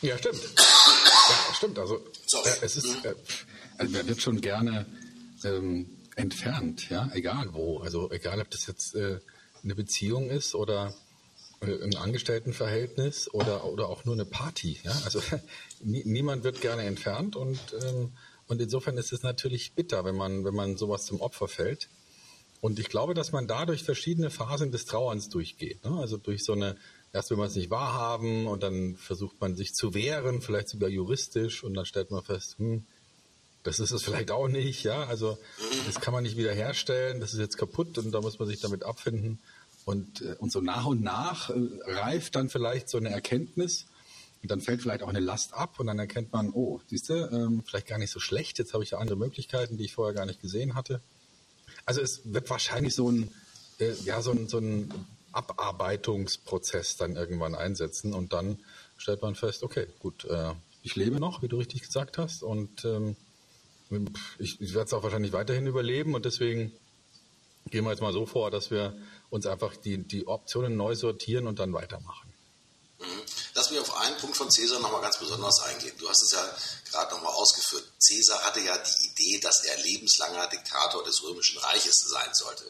Ja, 0.00 0.18
stimmt. 0.18 0.42
ja, 0.42 1.54
stimmt. 1.54 1.78
Also, 1.78 1.98
äh, 1.98 2.56
es 2.62 2.76
ist, 2.76 2.86
mhm. 2.86 3.04
äh, 3.04 3.14
also 3.78 3.92
man 3.92 4.08
wird 4.08 4.20
schon 4.20 4.40
gerne 4.40 4.86
ähm, 5.44 5.96
entfernt, 6.16 6.90
ja, 6.90 7.08
egal 7.12 7.52
wo. 7.52 7.78
Also 7.78 8.10
egal, 8.10 8.40
ob 8.40 8.50
das 8.50 8.66
jetzt 8.66 8.96
äh, 8.96 9.20
eine 9.62 9.74
Beziehung 9.76 10.28
ist 10.28 10.56
oder 10.56 10.92
äh, 11.60 11.84
ein 11.84 11.94
Angestelltenverhältnis 11.94 13.32
oder, 13.32 13.64
oder 13.64 13.88
auch 13.88 14.04
nur 14.04 14.14
eine 14.14 14.24
Party. 14.24 14.80
Ja? 14.82 14.92
Also 15.04 15.22
niemand 15.80 16.42
wird 16.42 16.60
gerne 16.60 16.82
entfernt 16.82 17.36
und 17.36 17.60
ähm, 17.84 18.12
und 18.50 18.60
insofern 18.60 18.98
ist 18.98 19.12
es 19.12 19.22
natürlich 19.22 19.74
bitter, 19.74 20.04
wenn 20.04 20.16
man, 20.16 20.44
wenn 20.44 20.54
man 20.54 20.76
sowas 20.76 21.04
zum 21.04 21.20
Opfer 21.20 21.46
fällt. 21.46 21.88
Und 22.60 22.80
ich 22.80 22.88
glaube, 22.88 23.14
dass 23.14 23.30
man 23.30 23.46
dadurch 23.46 23.84
verschiedene 23.84 24.28
Phasen 24.28 24.72
des 24.72 24.86
Trauerns 24.86 25.28
durchgeht. 25.28 25.84
Ne? 25.84 25.96
Also 26.00 26.16
durch 26.16 26.44
so 26.44 26.52
eine, 26.52 26.76
erst 27.12 27.30
will 27.30 27.36
man 27.36 27.46
es 27.46 27.54
nicht 27.54 27.70
wahrhaben 27.70 28.48
und 28.48 28.64
dann 28.64 28.96
versucht 28.96 29.40
man 29.40 29.54
sich 29.54 29.72
zu 29.72 29.94
wehren, 29.94 30.42
vielleicht 30.42 30.68
sogar 30.68 30.90
juristisch 30.90 31.62
und 31.62 31.74
dann 31.74 31.86
stellt 31.86 32.10
man 32.10 32.24
fest, 32.24 32.58
hm, 32.58 32.84
das 33.62 33.78
ist 33.78 33.92
es 33.92 34.02
vielleicht 34.02 34.32
auch 34.32 34.48
nicht, 34.48 34.82
ja. 34.82 35.04
Also 35.04 35.38
das 35.86 36.00
kann 36.00 36.12
man 36.12 36.24
nicht 36.24 36.36
wiederherstellen, 36.36 37.20
das 37.20 37.32
ist 37.32 37.38
jetzt 37.38 37.56
kaputt 37.56 37.98
und 37.98 38.10
da 38.10 38.20
muss 38.20 38.40
man 38.40 38.48
sich 38.48 38.58
damit 38.58 38.82
abfinden. 38.82 39.38
Und, 39.84 40.22
äh, 40.22 40.34
und 40.38 40.50
so 40.50 40.60
nach 40.60 40.86
und 40.86 41.02
nach 41.02 41.50
äh, 41.50 41.54
reift 41.84 42.34
dann 42.34 42.48
vielleicht 42.48 42.88
so 42.88 42.98
eine 42.98 43.10
Erkenntnis, 43.10 43.86
und 44.42 44.50
dann 44.50 44.60
fällt 44.60 44.82
vielleicht 44.82 45.02
auch 45.02 45.08
eine 45.08 45.20
Last 45.20 45.54
ab 45.54 45.78
und 45.78 45.86
dann 45.86 45.98
erkennt 45.98 46.32
man, 46.32 46.50
oh, 46.50 46.80
siehst 46.86 47.10
du, 47.10 47.14
ähm, 47.14 47.62
vielleicht 47.64 47.86
gar 47.86 47.98
nicht 47.98 48.10
so 48.10 48.20
schlecht, 48.20 48.58
jetzt 48.58 48.72
habe 48.72 48.82
ich 48.84 48.90
ja 48.90 48.98
andere 48.98 49.16
Möglichkeiten, 49.16 49.76
die 49.76 49.84
ich 49.84 49.94
vorher 49.94 50.14
gar 50.14 50.26
nicht 50.26 50.40
gesehen 50.40 50.74
hatte. 50.74 51.00
Also 51.84 52.00
es 52.00 52.32
wird 52.32 52.48
wahrscheinlich 52.48 52.94
so 52.94 53.10
ein, 53.10 53.30
äh, 53.78 53.92
ja, 54.04 54.22
so 54.22 54.30
ein, 54.30 54.48
so 54.48 54.58
ein 54.58 54.92
Abarbeitungsprozess 55.32 56.96
dann 56.96 57.16
irgendwann 57.16 57.54
einsetzen 57.54 58.14
und 58.14 58.32
dann 58.32 58.58
stellt 58.96 59.22
man 59.22 59.34
fest, 59.34 59.62
okay, 59.62 59.86
gut, 59.98 60.24
äh, 60.24 60.52
ich 60.82 60.96
lebe 60.96 61.20
noch, 61.20 61.42
wie 61.42 61.48
du 61.48 61.58
richtig 61.58 61.82
gesagt 61.82 62.16
hast, 62.16 62.42
und 62.42 62.84
ähm, 62.84 63.16
ich, 64.38 64.60
ich 64.60 64.74
werde 64.74 64.86
es 64.86 64.92
auch 64.92 65.02
wahrscheinlich 65.02 65.32
weiterhin 65.32 65.66
überleben 65.66 66.14
und 66.14 66.24
deswegen 66.24 66.72
gehen 67.70 67.84
wir 67.84 67.90
jetzt 67.90 68.00
mal 68.00 68.12
so 68.12 68.24
vor, 68.24 68.50
dass 68.50 68.70
wir 68.70 68.96
uns 69.28 69.46
einfach 69.46 69.76
die, 69.76 69.98
die 69.98 70.26
Optionen 70.26 70.76
neu 70.76 70.94
sortieren 70.94 71.46
und 71.46 71.58
dann 71.58 71.72
weitermachen. 71.72 72.32
Das 72.98 73.39
lass 73.60 73.70
mich 73.70 73.80
auf 73.80 73.94
einen 73.98 74.16
Punkt 74.16 74.38
von 74.38 74.50
Cäsar 74.50 74.80
nochmal 74.80 75.02
ganz 75.02 75.18
besonders 75.18 75.60
eingehen. 75.60 75.94
Du 75.98 76.08
hast 76.08 76.22
es 76.22 76.32
ja 76.32 76.56
gerade 76.90 77.14
nochmal 77.14 77.34
ausgeführt. 77.34 77.84
Cäsar 77.98 78.42
hatte 78.42 78.60
ja 78.60 78.78
die 78.78 79.06
Idee, 79.08 79.38
dass 79.40 79.64
er 79.64 79.76
lebenslanger 79.82 80.46
Diktator 80.46 81.04
des 81.04 81.22
Römischen 81.22 81.58
Reiches 81.58 81.98
sein 82.08 82.32
sollte. 82.32 82.64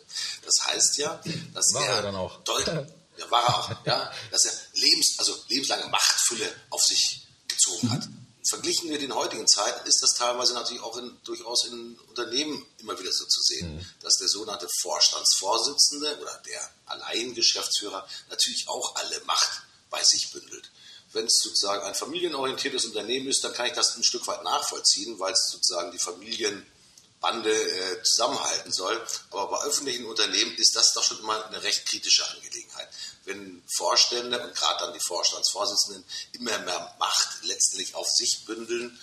Das 0.44 0.66
heißt 0.66 0.98
ja, 0.98 1.22
dass 1.54 1.72
war 1.74 1.86
er, 1.86 1.94
er 1.94 2.02
dann 2.02 2.16
auch. 2.16 2.40
ja, 2.66 3.30
war 3.30 3.44
er 3.44 3.58
auch, 3.58 3.86
ja, 3.86 4.12
dass 4.32 4.44
er 4.46 4.52
lebens, 4.74 5.14
also 5.18 5.36
lebenslange 5.46 5.86
Machtfülle 5.90 6.52
auf 6.70 6.82
sich 6.82 7.22
gezogen 7.46 7.90
hat. 7.92 8.08
Verglichen 8.48 8.90
mit 8.90 9.00
den 9.00 9.14
heutigen 9.14 9.46
Zeiten 9.46 9.86
ist 9.86 10.02
das 10.02 10.14
teilweise 10.14 10.54
natürlich 10.54 10.82
auch 10.82 10.96
in, 10.96 11.16
durchaus 11.22 11.66
in 11.66 11.96
Unternehmen 12.08 12.66
immer 12.78 12.98
wieder 12.98 13.12
so 13.12 13.26
zu 13.26 13.40
sehen, 13.42 13.76
mhm. 13.76 13.86
dass 14.00 14.16
der 14.16 14.26
sogenannte 14.26 14.66
Vorstandsvorsitzende 14.80 16.18
oder 16.20 16.42
der 16.46 16.70
Alleingeschäftsführer 16.86 18.08
natürlich 18.28 18.66
auch 18.66 18.96
alle 18.96 19.20
Macht 19.26 19.62
bei 19.90 20.02
sich 20.02 20.30
bündelt. 20.32 20.70
Wenn 21.12 21.26
es 21.26 21.40
sozusagen 21.42 21.82
ein 21.82 21.94
familienorientiertes 21.94 22.84
Unternehmen 22.84 23.28
ist, 23.28 23.42
dann 23.42 23.52
kann 23.52 23.66
ich 23.66 23.72
das 23.72 23.96
ein 23.96 24.04
Stück 24.04 24.26
weit 24.28 24.44
nachvollziehen, 24.44 25.18
weil 25.18 25.32
es 25.32 25.50
sozusagen 25.50 25.90
die 25.90 25.98
Familienbande 25.98 27.50
äh, 27.50 28.02
zusammenhalten 28.02 28.72
soll. 28.72 29.00
Aber 29.30 29.48
bei 29.48 29.64
öffentlichen 29.64 30.06
Unternehmen 30.06 30.54
ist 30.56 30.76
das 30.76 30.92
doch 30.92 31.02
schon 31.02 31.18
immer 31.18 31.44
eine 31.46 31.62
recht 31.62 31.84
kritische 31.86 32.28
Angelegenheit. 32.30 32.88
Wenn 33.24 33.62
Vorstände 33.76 34.40
und 34.40 34.54
gerade 34.54 34.84
dann 34.84 34.94
die 34.94 35.00
Vorstandsvorsitzenden 35.00 36.04
immer 36.32 36.58
mehr 36.60 36.96
Macht 37.00 37.42
letztendlich 37.42 37.94
auf 37.96 38.08
sich 38.08 38.44
bündeln, 38.46 38.98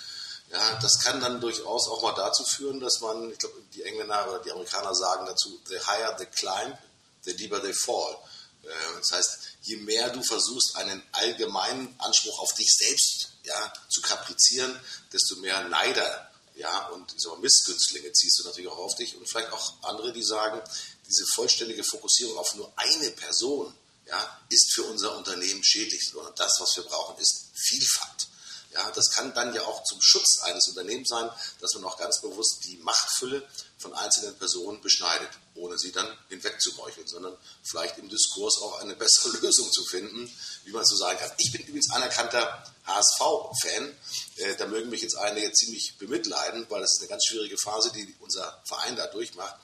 ja, 0.50 0.80
das 0.82 1.00
kann 1.00 1.20
dann 1.20 1.42
durchaus 1.42 1.90
auch 1.90 2.02
mal 2.02 2.14
dazu 2.14 2.46
führen, 2.46 2.80
dass 2.80 3.02
man, 3.02 3.32
ich 3.32 3.38
glaube, 3.38 3.62
die 3.74 3.84
Engländer 3.84 4.30
oder 4.30 4.40
die 4.40 4.52
Amerikaner 4.52 4.96
sagen 4.96 5.26
dazu, 5.26 5.60
the 5.66 5.78
higher 5.80 6.16
the 6.18 6.26
climb, 6.26 6.78
the 7.24 7.36
deeper 7.36 7.62
they 7.62 7.74
fall. 7.74 8.18
Äh, 8.64 8.70
das 8.98 9.12
heißt, 9.12 9.40
je 9.68 9.78
mehr 9.78 10.10
du 10.10 10.24
versuchst, 10.24 10.76
einen 10.78 11.04
allgemeinen 11.12 11.94
Anspruch 12.00 12.40
auf 12.40 12.54
dich 12.54 12.74
selbst 12.74 13.34
ja, 13.44 13.74
zu 13.90 14.02
kaprizieren, 14.02 14.80
desto 15.12 15.36
mehr 15.38 15.64
Neider 15.68 16.32
ja, 16.56 16.88
und 16.88 17.14
so 17.18 17.36
Missgünstlinge 17.36 18.12
ziehst 18.14 18.40
du 18.40 18.44
natürlich 18.44 18.70
auch 18.72 18.78
auf 18.78 18.96
dich 18.96 19.16
und 19.16 19.30
vielleicht 19.30 19.52
auch 19.52 19.84
andere, 19.84 20.12
die 20.12 20.24
sagen, 20.24 20.62
diese 21.06 21.26
vollständige 21.36 21.84
Fokussierung 21.84 22.38
auf 22.38 22.56
nur 22.56 22.72
eine 22.76 23.12
Person 23.12 23.74
ja, 24.08 24.42
ist 24.50 24.74
für 24.74 24.84
unser 24.84 25.18
Unternehmen 25.18 25.64
schädlich, 25.64 26.10
sondern 26.12 26.34
das, 26.36 26.58
was 26.60 26.76
wir 26.78 26.84
brauchen, 26.84 27.20
ist 27.22 27.52
Vielfalt. 27.54 28.27
Ja, 28.78 28.92
das 28.92 29.10
kann 29.10 29.34
dann 29.34 29.56
ja 29.56 29.64
auch 29.64 29.84
zum 29.86 30.00
Schutz 30.00 30.44
eines 30.44 30.68
Unternehmens 30.68 31.10
sein, 31.10 31.28
dass 31.62 31.74
man 31.74 31.86
auch 31.86 31.98
ganz 31.98 32.22
bewusst 32.22 32.64
die 32.66 32.78
Machtfülle 32.78 33.42
von 33.80 33.92
einzelnen 33.96 34.38
Personen 34.38 34.82
beschneidet, 34.82 35.30
ohne 35.56 35.80
sie 35.80 35.92
dann 35.92 36.08
hinwegzumeucheln, 36.30 37.08
sondern 37.08 37.36
vielleicht 37.64 37.98
im 37.98 38.08
Diskurs 38.08 38.62
auch 38.62 38.80
eine 38.82 38.96
bessere 38.96 39.36
Lösung 39.42 39.72
zu 39.72 39.84
finden, 39.84 40.32
wie 40.66 40.72
man 40.72 40.86
so 40.86 40.96
sagen 40.96 41.18
kann. 41.18 41.32
Ich 41.40 41.52
bin 41.52 41.62
übrigens 41.62 41.92
anerkannter 41.92 42.72
HSV-Fan. 42.86 43.98
Äh, 44.36 44.56
da 44.58 44.68
mögen 44.68 44.92
mich 44.92 45.02
jetzt 45.02 45.18
einige 45.18 45.52
ziemlich 45.54 45.98
bemitleiden, 45.98 46.68
weil 46.70 46.82
das 46.82 46.94
ist 46.94 47.00
eine 47.00 47.10
ganz 47.10 47.26
schwierige 47.26 47.58
Phase, 47.58 47.92
die 47.92 48.16
unser 48.20 48.62
Verein 48.68 48.96
da 48.96 49.08
durchmacht. 49.08 49.56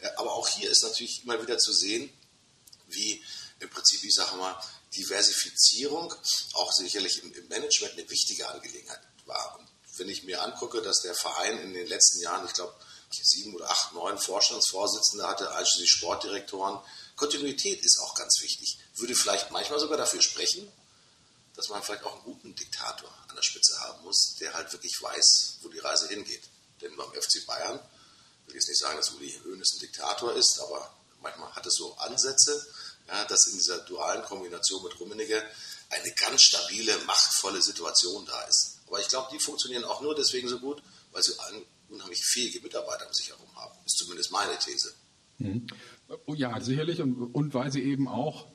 Äh, 0.00 0.08
aber 0.16 0.32
auch 0.32 0.48
hier 0.48 0.70
ist 0.70 0.82
natürlich 0.82 1.24
immer 1.24 1.42
wieder 1.42 1.58
zu 1.58 1.74
sehen, 1.74 2.10
wie 2.86 3.22
im 3.60 3.68
Prinzip, 3.68 4.02
ich 4.02 4.14
sage 4.14 4.34
mal, 4.36 4.58
Diversifizierung 4.96 6.14
auch 6.54 6.72
sicherlich 6.72 7.22
im, 7.22 7.48
Management 7.48 7.94
eine 7.94 8.08
wichtige 8.10 8.48
Angelegenheit 8.48 9.00
war. 9.26 9.58
Und 9.58 9.68
wenn 9.98 10.08
ich 10.08 10.24
mir 10.24 10.42
angucke, 10.42 10.82
dass 10.82 11.02
der 11.02 11.14
Verein 11.14 11.58
in 11.60 11.74
den 11.74 11.86
letzten 11.86 12.20
Jahren, 12.20 12.46
ich 12.46 12.54
glaube, 12.54 12.74
sieben 13.10 13.54
oder 13.54 13.70
acht, 13.70 13.92
neun 13.92 14.18
Vorstandsvorsitzende 14.18 15.26
hatte, 15.26 15.54
einschließlich 15.54 15.90
Sportdirektoren, 15.90 16.80
Kontinuität 17.16 17.84
ist 17.84 18.00
auch 18.00 18.14
ganz 18.14 18.40
wichtig. 18.40 18.78
Würde 18.96 19.14
vielleicht 19.14 19.50
manchmal 19.50 19.78
sogar 19.78 19.98
dafür 19.98 20.22
sprechen, 20.22 20.70
dass 21.56 21.68
man 21.68 21.82
vielleicht 21.82 22.04
auch 22.04 22.14
einen 22.14 22.24
guten 22.24 22.54
Diktator 22.54 23.10
an 23.28 23.36
der 23.36 23.42
Spitze 23.42 23.78
haben 23.80 24.02
muss, 24.02 24.36
der 24.40 24.54
halt 24.54 24.72
wirklich 24.72 24.96
weiß, 25.00 25.58
wo 25.60 25.68
die 25.68 25.78
Reise 25.78 26.08
hingeht. 26.08 26.42
Denn 26.80 26.96
beim 26.96 27.12
FC 27.12 27.44
Bayern 27.46 27.78
will 28.46 28.48
ich 28.48 28.54
jetzt 28.54 28.68
nicht 28.68 28.80
sagen, 28.80 28.96
dass 28.96 29.10
Uli 29.10 29.40
Hoeneß 29.44 29.74
ein 29.74 29.80
Diktator 29.80 30.34
ist, 30.34 30.58
aber 30.60 30.92
manchmal 31.20 31.54
hat 31.54 31.66
es 31.66 31.74
so 31.74 31.94
Ansätze 31.98 32.66
ja, 33.12 33.24
dass 33.26 33.46
in 33.46 33.54
dieser 33.54 33.78
dualen 33.80 34.22
Kombination 34.24 34.82
mit 34.82 34.98
Rummenigge 34.98 35.42
eine 35.90 36.12
ganz 36.12 36.42
stabile, 36.42 36.92
machtvolle 37.06 37.60
Situation 37.60 38.24
da 38.24 38.42
ist. 38.44 38.80
Aber 38.86 39.00
ich 39.00 39.08
glaube, 39.08 39.28
die 39.32 39.38
funktionieren 39.38 39.84
auch 39.84 40.00
nur 40.00 40.14
deswegen 40.14 40.48
so 40.48 40.58
gut, 40.58 40.82
weil 41.12 41.22
sie 41.22 41.32
unheimlich 41.90 42.24
fähige 42.24 42.60
Mitarbeiter 42.60 43.06
um 43.06 43.12
sich 43.12 43.28
herum 43.28 43.54
haben. 43.54 43.74
Ist 43.84 43.98
zumindest 43.98 44.32
meine 44.32 44.58
These. 44.58 44.94
Mhm. 45.38 45.66
Oh 46.26 46.34
ja, 46.34 46.58
sicherlich. 46.60 47.00
Und, 47.00 47.34
und 47.34 47.54
weil 47.54 47.70
sie 47.70 47.82
eben 47.82 48.08
auch 48.08 48.46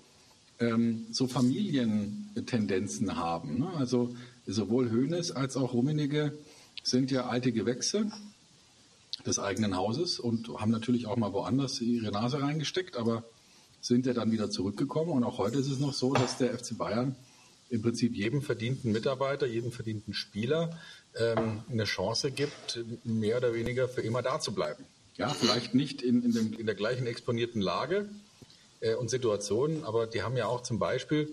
ähm, 0.59 1.07
so 1.11 1.27
Familientendenzen 1.27 3.15
haben. 3.15 3.59
Ne? 3.59 3.71
Also 3.77 4.15
sowohl 4.47 4.89
Hoeneß 4.89 5.31
als 5.31 5.55
auch 5.55 5.73
Rummenigge 5.73 6.37
sind 6.83 7.11
ja 7.11 7.27
alte 7.27 7.51
Gewächse 7.51 8.11
des 9.25 9.39
eigenen 9.39 9.75
Hauses 9.75 10.19
und 10.19 10.49
haben 10.59 10.71
natürlich 10.71 11.05
auch 11.05 11.17
mal 11.17 11.33
woanders 11.33 11.81
ihre 11.81 12.11
Nase 12.11 12.41
reingesteckt, 12.41 12.95
aber 12.95 13.23
sind 13.87 14.05
ja 14.05 14.13
dann 14.13 14.31
wieder 14.31 14.49
zurückgekommen. 14.49 15.11
Und 15.11 15.23
auch 15.23 15.37
heute 15.37 15.57
ist 15.57 15.67
es 15.67 15.79
noch 15.79 15.93
so, 15.93 16.13
dass 16.13 16.37
der 16.37 16.57
FC 16.57 16.77
Bayern 16.77 17.15
im 17.69 17.81
Prinzip 17.81 18.15
jedem 18.15 18.41
verdienten 18.41 18.91
Mitarbeiter, 18.91 19.45
jedem 19.45 19.71
verdienten 19.71 20.13
Spieler 20.13 20.77
ähm, 21.15 21.63
eine 21.69 21.85
Chance 21.85 22.31
gibt, 22.31 22.79
mehr 23.03 23.37
oder 23.37 23.53
weniger 23.53 23.89
für 23.89 24.01
immer 24.01 24.21
da 24.21 24.39
zu 24.39 24.53
bleiben. 24.53 24.85
Ja, 25.15 25.29
vielleicht 25.29 25.73
nicht 25.73 26.01
in, 26.01 26.23
in, 26.23 26.33
dem, 26.33 26.53
in 26.53 26.65
der 26.65 26.75
gleichen 26.75 27.07
exponierten 27.07 27.61
Lage 27.61 28.09
äh, 28.81 28.93
und 28.93 29.09
Situation, 29.09 29.83
aber 29.83 30.07
die 30.07 30.21
haben 30.21 30.37
ja 30.37 30.45
auch 30.45 30.61
zum 30.61 30.79
Beispiel 30.79 31.29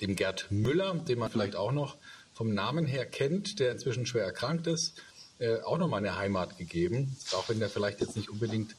dem 0.00 0.16
Gerd 0.16 0.50
Müller, 0.50 0.94
den 0.94 1.18
man 1.18 1.30
vielleicht 1.30 1.54
auch 1.54 1.72
noch 1.72 1.96
vom 2.32 2.54
Namen 2.54 2.86
her 2.86 3.04
kennt, 3.04 3.60
der 3.60 3.72
inzwischen 3.72 4.06
schwer 4.06 4.24
erkrankt 4.24 4.66
ist, 4.66 4.94
äh, 5.38 5.60
auch 5.60 5.78
nochmal 5.78 5.98
eine 5.98 6.16
Heimat 6.16 6.56
gegeben, 6.56 7.16
auch 7.32 7.48
wenn 7.48 7.60
der 7.60 7.68
vielleicht 7.68 8.00
jetzt 8.00 8.16
nicht 8.16 8.30
unbedingt 8.30 8.74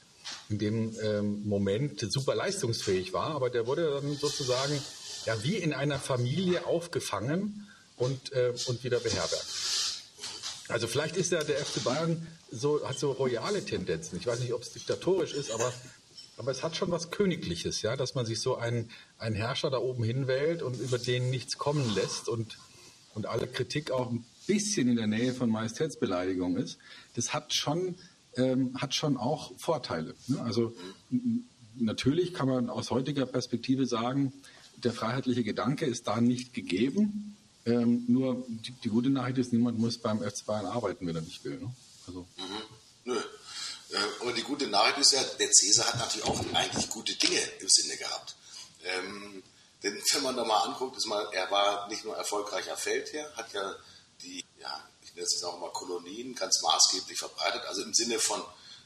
in 0.50 0.60
dem 0.60 0.96
ähm, 1.02 1.48
Moment 1.48 2.00
super 2.12 2.36
leistungsfähig 2.36 3.14
war, 3.14 3.32
aber 3.32 3.50
der 3.50 3.68
wurde 3.68 3.90
dann 4.02 4.16
sozusagen 4.16 4.80
ja 5.26 5.42
wie 5.44 5.56
in 5.56 5.74
einer 5.74 6.00
Familie 6.00 6.66
aufgefangen 6.66 7.68
und, 7.98 8.32
äh, 8.34 8.54
und 8.68 8.84
wieder 8.84 9.00
beherbergt. 9.00 9.46
Also 10.70 10.88
vielleicht 10.88 11.18
ist 11.18 11.32
ja 11.32 11.44
der 11.44 11.58
FC 11.58 11.84
Bayern 11.84 12.28
so, 12.52 12.88
hat 12.88 12.98
so 12.98 13.12
royale 13.12 13.66
Tendenzen. 13.66 14.18
Ich 14.18 14.28
weiß 14.28 14.40
nicht, 14.40 14.54
ob 14.54 14.62
es 14.62 14.72
diktatorisch 14.72 15.34
ist, 15.34 15.52
aber, 15.52 15.74
aber 16.38 16.52
es 16.52 16.64
hat 16.64 16.76
schon 16.76 16.92
was 16.92 17.12
Königliches, 17.12 17.82
ja, 17.82 17.96
dass 17.96 18.16
man 18.16 18.26
sich 18.26 18.40
so 18.40 18.56
einen, 18.56 18.90
einen 19.18 19.36
Herrscher 19.36 19.70
da 19.70 19.78
oben 19.78 20.04
hinwählt 20.04 20.62
und 20.62 20.80
über 20.80 20.98
den 20.98 21.30
nichts 21.30 21.58
kommen 21.58 21.94
lässt 21.96 22.30
und, 22.30 22.58
und 23.14 23.26
alle 23.26 23.48
Kritik 23.48 23.92
auch 23.92 24.10
ein 24.10 24.26
bisschen 24.48 24.88
in 24.88 24.96
der 24.96 25.08
Nähe 25.08 25.34
von 25.34 25.50
Majestätsbeleidigung 25.50 26.58
ist. 26.58 26.78
Das 27.16 27.34
hat 27.34 27.54
schon 27.54 27.96
ähm, 28.36 28.80
hat 28.80 28.94
schon 28.94 29.18
auch 29.18 29.52
Vorteile. 29.58 30.16
Ne? 30.28 30.42
Also 30.42 30.76
natürlich 31.76 32.34
kann 32.34 32.48
man 32.48 32.70
aus 32.70 32.92
heutiger 32.92 33.26
Perspektive 33.26 33.86
sagen, 33.86 34.34
der 34.78 34.94
freiheitliche 34.94 35.44
Gedanke 35.44 35.86
ist 35.86 36.08
da 36.08 36.20
nicht 36.22 36.54
gegeben. 36.54 37.38
Ähm, 37.66 38.04
nur 38.08 38.44
die, 38.48 38.74
die, 38.84 38.90
gute 38.90 39.10
Nachricht 39.10 39.38
ist, 39.38 39.54
niemand 39.54 39.80
muss 39.80 39.98
beim 39.98 40.22
FC 40.22 40.46
Bayern 40.46 40.66
arbeiten, 40.66 41.08
wenn 41.08 41.16
er 41.16 41.22
nicht 41.22 41.44
will. 41.46 41.60
Ne? 41.60 41.74
Also. 42.08 42.28
Mhm. 42.38 42.62
Nö. 43.06 43.16
Äh, 43.16 43.98
aber 44.20 44.34
die 44.34 44.42
gute 44.42 44.68
Nachricht 44.68 44.98
ist 44.98 45.14
ja, 45.14 45.24
der 45.40 45.50
Cäsar 45.52 45.88
hat 45.88 46.00
natürlich 46.00 46.28
auch 46.28 46.44
eigentlich 46.54 46.90
gute 46.90 47.16
Dinge 47.16 47.40
im 47.60 47.70
Sinne 47.70 47.96
gehabt. 47.96 48.36
Ähm, 48.84 49.44
denn 49.82 49.94
wenn 50.14 50.24
man 50.24 50.36
da 50.36 50.44
mal 50.44 50.64
anguckt, 50.64 50.98
ist 50.98 51.08
mal, 51.08 51.26
er 51.32 51.50
war 51.52 51.88
nicht 51.90 52.04
nur 52.04 52.16
erfolgreicher 52.18 52.76
Feldherr, 52.76 53.32
hat 53.36 53.54
ja 53.54 53.76
die 54.22 54.44
ja, 54.60 54.90
das 55.16 55.34
ist 55.34 55.44
auch 55.44 55.60
mal 55.60 55.72
Kolonien 55.72 56.36
ganz 56.36 56.62
maßgeblich 56.62 57.18
verbreitet. 57.18 57.64
Also 57.66 57.84
im 57.84 57.94
Sinne 57.94 58.20
von 58.20 58.44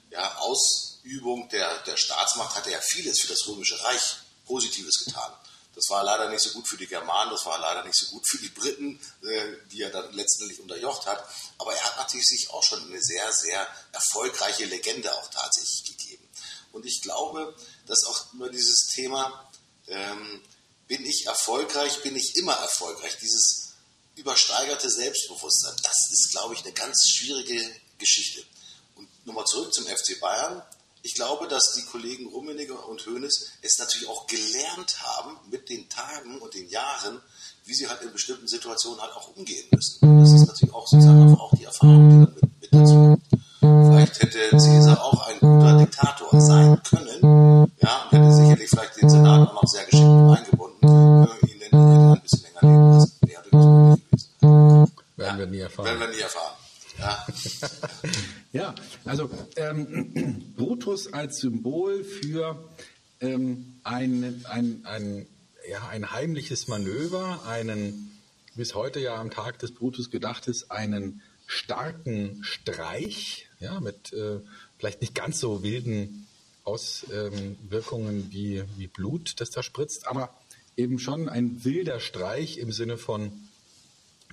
ja, 0.10 0.38
Ausübung 0.38 1.50
der, 1.50 1.80
der 1.84 1.98
Staatsmacht 1.98 2.56
hat 2.56 2.66
er 2.68 2.74
ja 2.74 2.82
vieles 2.82 3.22
für 3.22 3.28
das 3.28 3.48
Römische 3.48 3.82
Reich 3.84 4.18
Positives 4.46 5.04
getan. 5.06 5.32
Das 5.76 5.90
war 5.90 6.04
leider 6.04 6.28
nicht 6.30 6.42
so 6.42 6.50
gut 6.52 6.68
für 6.68 6.78
die 6.78 6.88
Germanen, 6.88 7.30
das 7.30 7.46
war 7.46 7.60
leider 7.60 7.84
nicht 7.84 7.96
so 7.96 8.08
gut 8.08 8.28
für 8.28 8.40
die 8.40 8.50
Briten, 8.50 9.00
äh, 9.22 9.58
die 9.72 9.84
er 9.84 9.92
dann 9.92 10.12
letztendlich 10.14 10.60
unterjocht 10.60 11.06
hat. 11.06 11.24
Aber 11.60 11.72
er 11.72 11.84
hat 11.84 11.98
natürlich 11.98 12.26
sich 12.26 12.50
auch 12.50 12.64
schon 12.64 12.84
eine 12.84 13.00
sehr, 13.00 13.32
sehr 13.32 13.68
erfolgreiche 13.92 14.66
Legende 14.66 15.14
auch 15.14 15.30
tatsächlich 15.30 15.84
gegeben. 15.86 16.28
Und 16.72 16.86
ich 16.86 17.02
glaube, 17.04 17.56
dass 17.86 18.06
auch 18.06 18.34
immer 18.34 18.50
dieses 18.50 18.88
Thema, 18.88 19.52
ähm, 19.88 20.42
bin 20.88 21.06
ich 21.06 21.28
erfolgreich, 21.28 22.02
bin 22.02 22.16
ich 22.16 22.36
immer 22.38 22.54
erfolgreich, 22.54 23.18
dieses 23.22 23.67
übersteigerte 24.18 24.90
Selbstbewusstsein. 24.90 25.76
Das 25.84 26.10
ist, 26.12 26.32
glaube 26.32 26.54
ich, 26.54 26.64
eine 26.64 26.74
ganz 26.74 27.08
schwierige 27.08 27.60
Geschichte. 27.98 28.42
Und 28.96 29.08
nochmal 29.26 29.46
zurück 29.46 29.74
zum 29.74 29.86
FC 29.86 30.20
Bayern. 30.20 30.62
Ich 31.04 31.14
glaube, 31.14 31.48
dass 31.48 31.74
die 31.74 31.84
Kollegen 31.84 32.28
Rummenigge 32.28 32.74
und 32.74 33.06
Hoeneß 33.06 33.52
es 33.62 33.78
natürlich 33.78 34.10
auch 34.10 34.28
gelernt 34.28 35.02
haben 35.04 35.38
mit 35.50 35.70
den 35.70 35.88
Tagen 35.88 36.40
und 36.42 36.54
den 36.54 36.68
Jahren, 36.70 37.22
wie 37.66 37.74
sie 37.74 37.88
halt 37.88 38.02
in 38.02 38.12
bestimmten 38.12 38.48
Situationen 38.48 39.00
halt 39.00 39.14
auch 39.14 39.36
umgehen 39.36 39.66
müssen. 39.72 40.20
Das 40.20 40.34
ist 40.34 40.48
natürlich 40.48 40.74
auch 40.74 40.88
sozusagen 40.88 41.36
auch 41.36 41.54
die 41.56 41.64
Erfahrung, 41.64 42.10
die 42.10 42.18
dann 42.18 42.34
mit, 42.34 42.62
mit 42.62 42.74
dazu 42.74 42.94
kommt. 42.94 43.48
Vielleicht 43.60 44.22
hätte 44.22 44.50
Caesar 44.50 45.04
auch 45.04 45.28
ein 45.28 45.40
guter 45.40 45.78
Diktator 45.78 46.42
sein 46.42 46.82
können, 46.84 47.72
ja, 47.82 48.04
und 48.04 48.12
hätte 48.12 48.34
sicherlich 48.34 48.70
vielleicht 48.70 49.02
den 49.02 49.10
Senat 49.10 49.50
auch 49.50 49.54
noch 49.54 49.68
sehr 49.68 49.86
geschickt 49.86 50.04
eingebunden, 50.04 50.57
wir 55.96 56.08
nie 56.08 56.20
erfahren. 56.20 56.58
Ja, 57.00 57.27
ja 58.51 58.75
also 59.06 59.29
ähm, 59.56 60.53
Brutus 60.58 61.13
als 61.13 61.39
Symbol 61.39 62.03
für 62.03 62.70
ähm, 63.22 63.79
ein, 63.84 64.46
ein, 64.50 64.86
ein, 64.86 65.27
ja, 65.70 65.88
ein 65.88 66.12
heimliches 66.12 66.67
Manöver, 66.67 67.46
einen 67.46 68.20
bis 68.56 68.75
heute 68.75 69.00
ja 69.00 69.15
am 69.15 69.29
Tag 69.29 69.60
des 69.60 69.74
Brutus 69.74 70.10
gedacht 70.10 70.48
ist, 70.48 70.72
einen 70.72 71.22
starken 71.46 72.44
Streich, 72.44 73.48
ja, 73.60 73.79
mit 73.79 74.12
äh, 74.13 74.39
vielleicht 74.77 75.01
nicht 75.01 75.15
ganz 75.15 75.39
so 75.39 75.63
wilden 75.63 76.27
Auswirkungen 76.63 78.27
wie, 78.32 78.63
wie 78.75 78.88
Blut, 78.88 79.39
das 79.39 79.51
da 79.51 79.63
spritzt, 79.63 80.08
aber 80.08 80.29
eben 80.75 81.00
schon 81.00 81.29
ein 81.29 81.63
wilder 81.63 82.01
Streich 82.01 82.58
im 82.58 82.74
Sinne 82.74 82.98
von, 82.98 83.47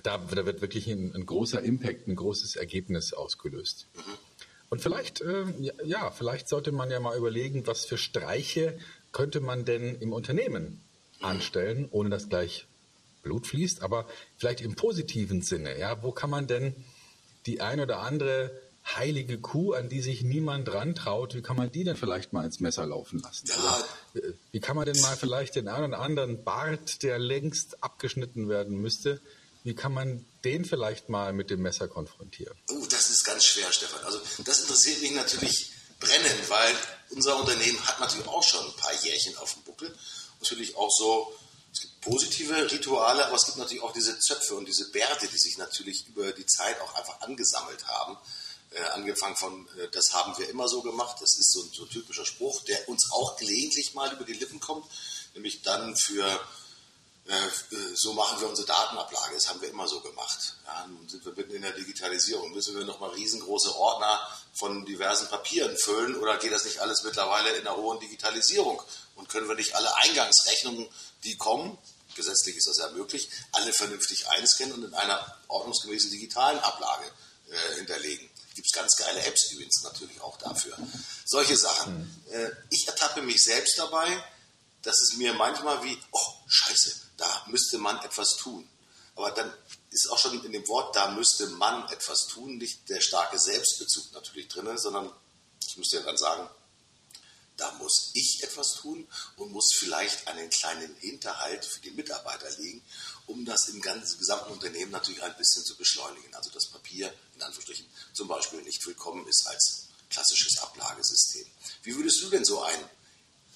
da, 0.05 0.17
da 0.17 0.45
wird 0.45 0.61
wirklich 0.61 0.87
ein, 0.87 1.13
ein, 1.15 1.25
großer 1.25 1.61
Impact, 1.61 2.07
ein 2.07 2.15
großes 2.15 2.55
Ergebnis 2.55 3.13
ausgelöst. 3.13 3.87
Und 4.69 4.81
vielleicht, 4.81 5.21
äh, 5.21 5.45
ja, 5.83 6.11
vielleicht 6.11 6.47
sollte 6.47 6.71
man 6.71 6.91
ja 6.91 6.99
mal 6.99 7.17
überlegen, 7.17 7.65
was 7.67 7.85
für 7.85 7.97
Streiche 7.97 8.77
könnte 9.11 9.39
man 9.39 9.65
denn 9.65 9.95
im 9.95 10.13
Unternehmen 10.13 10.81
anstellen, 11.21 11.87
ohne 11.91 12.09
dass 12.09 12.29
gleich 12.29 12.67
Blut 13.23 13.47
fließt, 13.47 13.81
aber 13.81 14.05
vielleicht 14.37 14.61
im 14.61 14.75
positiven 14.75 15.41
Sinne. 15.41 15.79
Ja, 15.79 16.03
wo 16.03 16.11
kann 16.11 16.29
man 16.29 16.47
denn 16.47 16.75
die 17.45 17.61
ein 17.61 17.79
oder 17.79 17.99
andere 17.99 18.51
heilige 18.85 19.39
Kuh, 19.39 19.73
an 19.73 19.89
die 19.89 20.01
sich 20.01 20.21
niemand 20.21 20.71
rantraut, 20.71 21.33
wie 21.33 21.41
kann 21.41 21.57
man 21.57 21.71
die 21.71 21.83
denn 21.83 21.95
vielleicht 21.95 22.33
mal 22.33 22.45
ins 22.45 22.59
Messer 22.59 22.85
laufen 22.85 23.19
lassen? 23.19 23.47
Ja. 23.47 23.83
Oder, 24.13 24.33
wie 24.51 24.59
kann 24.59 24.75
man 24.75 24.85
denn 24.85 25.01
mal 25.01 25.15
vielleicht 25.15 25.55
den 25.55 25.67
einen 25.67 25.93
oder 25.93 26.01
anderen 26.01 26.43
Bart, 26.43 27.01
der 27.01 27.17
längst 27.17 27.83
abgeschnitten 27.83 28.47
werden 28.47 28.79
müsste, 28.79 29.21
wie 29.65 29.73
kann 29.73 29.93
man 29.93 30.23
den 30.43 30.63
vielleicht 30.63 31.09
mal 31.09 31.33
mit 31.33 31.49
dem 31.49 31.63
Messer 31.63 31.87
konfrontieren? 31.87 32.55
Oh, 32.69 32.85
das 32.87 33.09
ist 33.09 33.23
ganz 33.23 33.45
schwer, 33.45 33.71
Stefan. 33.71 34.03
Also 34.05 34.21
das 34.43 34.61
interessiert 34.61 35.01
mich 35.01 35.11
natürlich 35.11 35.71
brennend, 35.99 36.49
weil 36.49 36.75
unser 37.09 37.39
Unternehmen 37.39 37.79
hat 37.87 37.99
natürlich 37.99 38.27
auch 38.27 38.43
schon 38.43 38.63
ein 38.63 38.75
paar 38.75 38.93
Jährchen 39.03 39.35
auf 39.37 39.53
dem 39.53 39.63
Buckel. 39.63 39.91
Natürlich 40.39 40.75
auch 40.77 40.91
so, 40.91 41.33
es 41.73 41.81
gibt 41.81 41.99
positive 42.01 42.71
Rituale, 42.71 43.25
aber 43.25 43.35
es 43.35 43.45
gibt 43.45 43.57
natürlich 43.57 43.81
auch 43.81 43.91
diese 43.91 44.19
Zöpfe 44.19 44.53
und 44.53 44.67
diese 44.67 44.91
Bärte, 44.91 45.27
die 45.27 45.37
sich 45.37 45.57
natürlich 45.57 46.07
über 46.09 46.31
die 46.31 46.45
Zeit 46.45 46.79
auch 46.81 46.93
einfach 46.93 47.21
angesammelt 47.21 47.87
haben. 47.87 48.17
Äh, 48.69 48.83
angefangen 48.93 49.35
von, 49.35 49.67
äh, 49.79 49.87
das 49.91 50.13
haben 50.13 50.37
wir 50.37 50.47
immer 50.47 50.67
so 50.67 50.83
gemacht, 50.83 51.17
das 51.21 51.39
ist 51.39 51.51
so 51.53 51.63
ein, 51.63 51.71
so 51.73 51.83
ein 51.85 51.89
typischer 51.89 52.25
Spruch, 52.25 52.61
der 52.65 52.87
uns 52.87 53.11
auch 53.11 53.35
gelegentlich 53.37 53.95
mal 53.95 54.13
über 54.13 54.25
die 54.25 54.33
Lippen 54.33 54.59
kommt, 54.59 54.85
nämlich 55.33 55.63
dann 55.63 55.95
für 55.95 56.39
so 57.95 58.13
machen 58.13 58.39
wir 58.39 58.47
unsere 58.47 58.67
Datenablage. 58.67 59.33
Das 59.33 59.49
haben 59.49 59.59
wir 59.61 59.69
immer 59.69 59.87
so 59.87 59.99
gemacht. 60.01 60.57
Ja, 60.65 60.85
nun 60.87 61.09
sind 61.09 61.25
wir 61.25 61.33
mitten 61.33 61.55
in 61.55 61.63
der 61.63 61.71
Digitalisierung. 61.71 62.51
Müssen 62.51 62.75
wir 62.75 62.85
nochmal 62.85 63.09
riesengroße 63.11 63.75
Ordner 63.75 64.19
von 64.53 64.85
diversen 64.85 65.27
Papieren 65.27 65.75
füllen 65.77 66.15
oder 66.17 66.37
geht 66.37 66.51
das 66.51 66.65
nicht 66.65 66.79
alles 66.79 67.03
mittlerweile 67.03 67.55
in 67.55 67.63
der 67.63 67.75
hohen 67.75 67.99
Digitalisierung? 67.99 68.81
Und 69.15 69.27
können 69.29 69.47
wir 69.47 69.55
nicht 69.55 69.75
alle 69.75 69.95
Eingangsrechnungen, 69.97 70.87
die 71.23 71.35
kommen, 71.37 71.77
gesetzlich 72.15 72.57
ist 72.57 72.67
das 72.67 72.77
ja 72.77 72.89
möglich, 72.91 73.29
alle 73.53 73.73
vernünftig 73.73 74.27
einscannen 74.29 74.73
und 74.75 74.83
in 74.83 74.93
einer 74.93 75.37
ordnungsgemäßen 75.47 76.11
digitalen 76.11 76.59
Ablage 76.59 77.05
äh, 77.49 77.75
hinterlegen? 77.77 78.29
Gibt 78.53 78.67
es 78.67 78.73
ganz 78.73 78.95
geile 78.95 79.21
Apps 79.25 79.51
übrigens 79.51 79.81
natürlich 79.83 80.21
auch 80.21 80.37
dafür. 80.37 80.77
Solche 81.25 81.57
Sachen. 81.57 81.97
Mhm. 81.97 82.33
Äh, 82.33 82.51
ich 82.69 82.87
ertappe 82.87 83.21
mich 83.23 83.43
selbst 83.43 83.77
dabei, 83.79 84.23
dass 84.83 85.01
es 85.01 85.17
mir 85.17 85.33
manchmal 85.33 85.83
wie, 85.83 85.97
oh, 86.11 86.33
scheiße, 86.47 87.04
da 87.17 87.45
müsste 87.47 87.77
man 87.77 87.97
etwas 88.03 88.35
tun. 88.37 88.67
Aber 89.15 89.31
dann 89.31 89.53
ist 89.91 90.09
auch 90.11 90.17
schon 90.17 90.43
in 90.43 90.51
dem 90.51 90.67
Wort, 90.67 90.95
da 90.95 91.11
müsste 91.11 91.47
man 91.47 91.87
etwas 91.89 92.27
tun, 92.27 92.57
nicht 92.57 92.89
der 92.89 92.99
starke 92.99 93.39
Selbstbezug 93.39 94.11
natürlich 94.11 94.49
drin, 94.49 94.77
sondern 94.77 95.09
ich 95.65 95.77
müsste 95.77 95.97
ja 95.97 96.03
dann 96.03 96.17
sagen, 96.17 96.49
da 97.57 97.71
muss 97.73 98.11
ich 98.13 98.43
etwas 98.43 98.73
tun 98.73 99.07
und 99.37 99.51
muss 99.51 99.73
vielleicht 99.77 100.27
einen 100.27 100.49
kleinen 100.49 100.93
Hinterhalt 100.97 101.63
für 101.63 101.79
die 101.79 101.91
Mitarbeiter 101.91 102.49
legen, 102.57 102.83
um 103.27 103.45
das 103.45 103.69
im 103.69 103.81
ganzen 103.81 104.19
gesamten 104.19 104.51
Unternehmen 104.51 104.91
natürlich 104.91 105.23
ein 105.23 105.37
bisschen 105.37 105.63
zu 105.63 105.77
beschleunigen. 105.77 106.35
Also 106.35 106.49
das 106.51 106.67
Papier 106.67 107.13
in 107.35 107.41
Anführungsstrichen 107.41 107.85
zum 108.13 108.27
Beispiel 108.27 108.61
nicht 108.63 108.85
willkommen 108.85 109.25
ist 109.27 109.47
als 109.47 109.87
klassisches 110.09 110.57
Ablagesystem. 110.59 111.45
Wie 111.83 111.95
würdest 111.95 112.21
du 112.21 112.29
denn 112.29 112.43
so 112.43 112.61
einen 112.61 112.89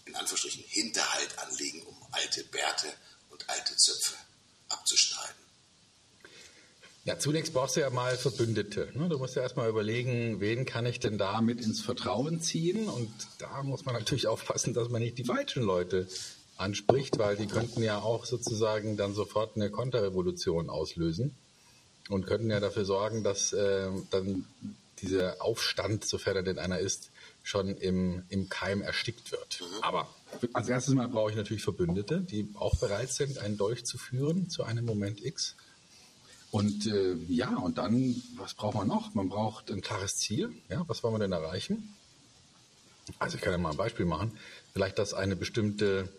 in 0.06 0.16
Anführungsstrichen 0.16 0.64
Hinterhalt 0.68 1.38
anlegen, 1.38 1.84
um 1.84 1.96
alte 2.12 2.44
Bärte 2.46 2.92
und 3.40 3.50
alte 3.50 3.76
Zöpfe 3.76 4.16
abzuschneiden. 4.70 5.36
Ja, 7.06 7.18
zunächst 7.18 7.54
brauchst 7.54 7.76
du 7.76 7.80
ja 7.80 7.90
mal 7.90 8.18
Verbündete. 8.18 8.92
Ne? 8.94 9.10
Du 9.10 9.18
musst 9.18 9.36
ja 9.36 9.42
erstmal 9.42 9.70
überlegen, 9.70 10.42
wen 10.42 10.66
kann 10.66 10.86
ich 10.86 11.00
denn 11.00 11.18
da 11.18 11.42
mit 11.42 11.62
ins 11.62 11.82
Vertrauen 11.82 12.42
ziehen? 12.42 12.88
Und 12.88 13.12
da 13.40 13.64
muss 13.64 13.86
man 13.86 13.96
natürlich 13.96 14.28
aufpassen, 14.28 14.74
dass 14.74 14.90
man 14.90 15.02
nicht 15.02 15.18
die 15.18 15.24
falschen 15.24 15.64
Leute 15.64 16.08
anspricht, 16.58 17.18
weil 17.18 17.38
die 17.38 17.48
könnten 17.48 17.82
ja 17.82 18.00
auch 18.00 18.26
sozusagen 18.26 18.98
dann 18.98 19.14
sofort 19.14 19.56
eine 19.56 19.72
Konterrevolution 19.72 20.70
auslösen 20.70 21.36
und 22.10 22.28
könnten 22.28 22.52
ja 22.52 22.60
dafür 22.60 22.86
sorgen, 22.86 23.24
dass 23.24 23.54
äh, 23.54 23.90
dann 24.12 24.46
dieser 25.02 25.42
Aufstand, 25.42 26.06
sofern 26.06 26.36
er 26.36 26.44
denn 26.44 26.60
einer 26.60 26.80
ist, 26.80 27.12
schon 27.44 27.78
im, 27.78 28.24
im 28.30 28.50
Keim 28.50 28.82
erstickt 28.82 29.32
wird. 29.32 29.62
Mhm. 29.62 29.84
Aber 29.84 30.10
als 30.54 30.70
erstes 30.70 30.94
Mal 30.94 31.08
brauche 31.08 31.32
ich 31.32 31.38
natürlich 31.38 31.64
Verbündete, 31.64 32.22
die 32.22 32.50
auch 32.56 32.76
bereit 32.78 33.12
sind, 33.12 33.38
einen 33.40 33.58
Dolch 33.58 33.86
zu 33.86 33.98
führen 33.98 34.50
zu 34.50 34.64
einem 34.64 34.86
Moment 34.86 35.24
X. 35.24 35.56
Und 36.52 36.88
äh, 36.88 37.16
ja, 37.28 37.56
und 37.58 37.78
dann, 37.78 38.22
was 38.38 38.54
braucht 38.54 38.76
man 38.76 38.88
noch? 38.88 39.14
Man 39.14 39.30
braucht 39.30 39.70
ein 39.72 39.82
klares 39.82 40.18
Ziel. 40.18 40.52
Ja, 40.70 40.84
was 40.88 41.04
wollen 41.04 41.14
wir 41.14 41.20
denn 41.20 41.32
erreichen? 41.32 41.94
Also 43.20 43.38
ich 43.38 43.42
kann 43.42 43.54
ja 43.54 43.58
mal 43.58 43.72
ein 43.72 43.78
Beispiel 43.78 44.06
machen. 44.06 44.32
Vielleicht, 44.74 44.98
dass 44.98 45.14
eine 45.14 45.36
bestimmte 45.36 46.10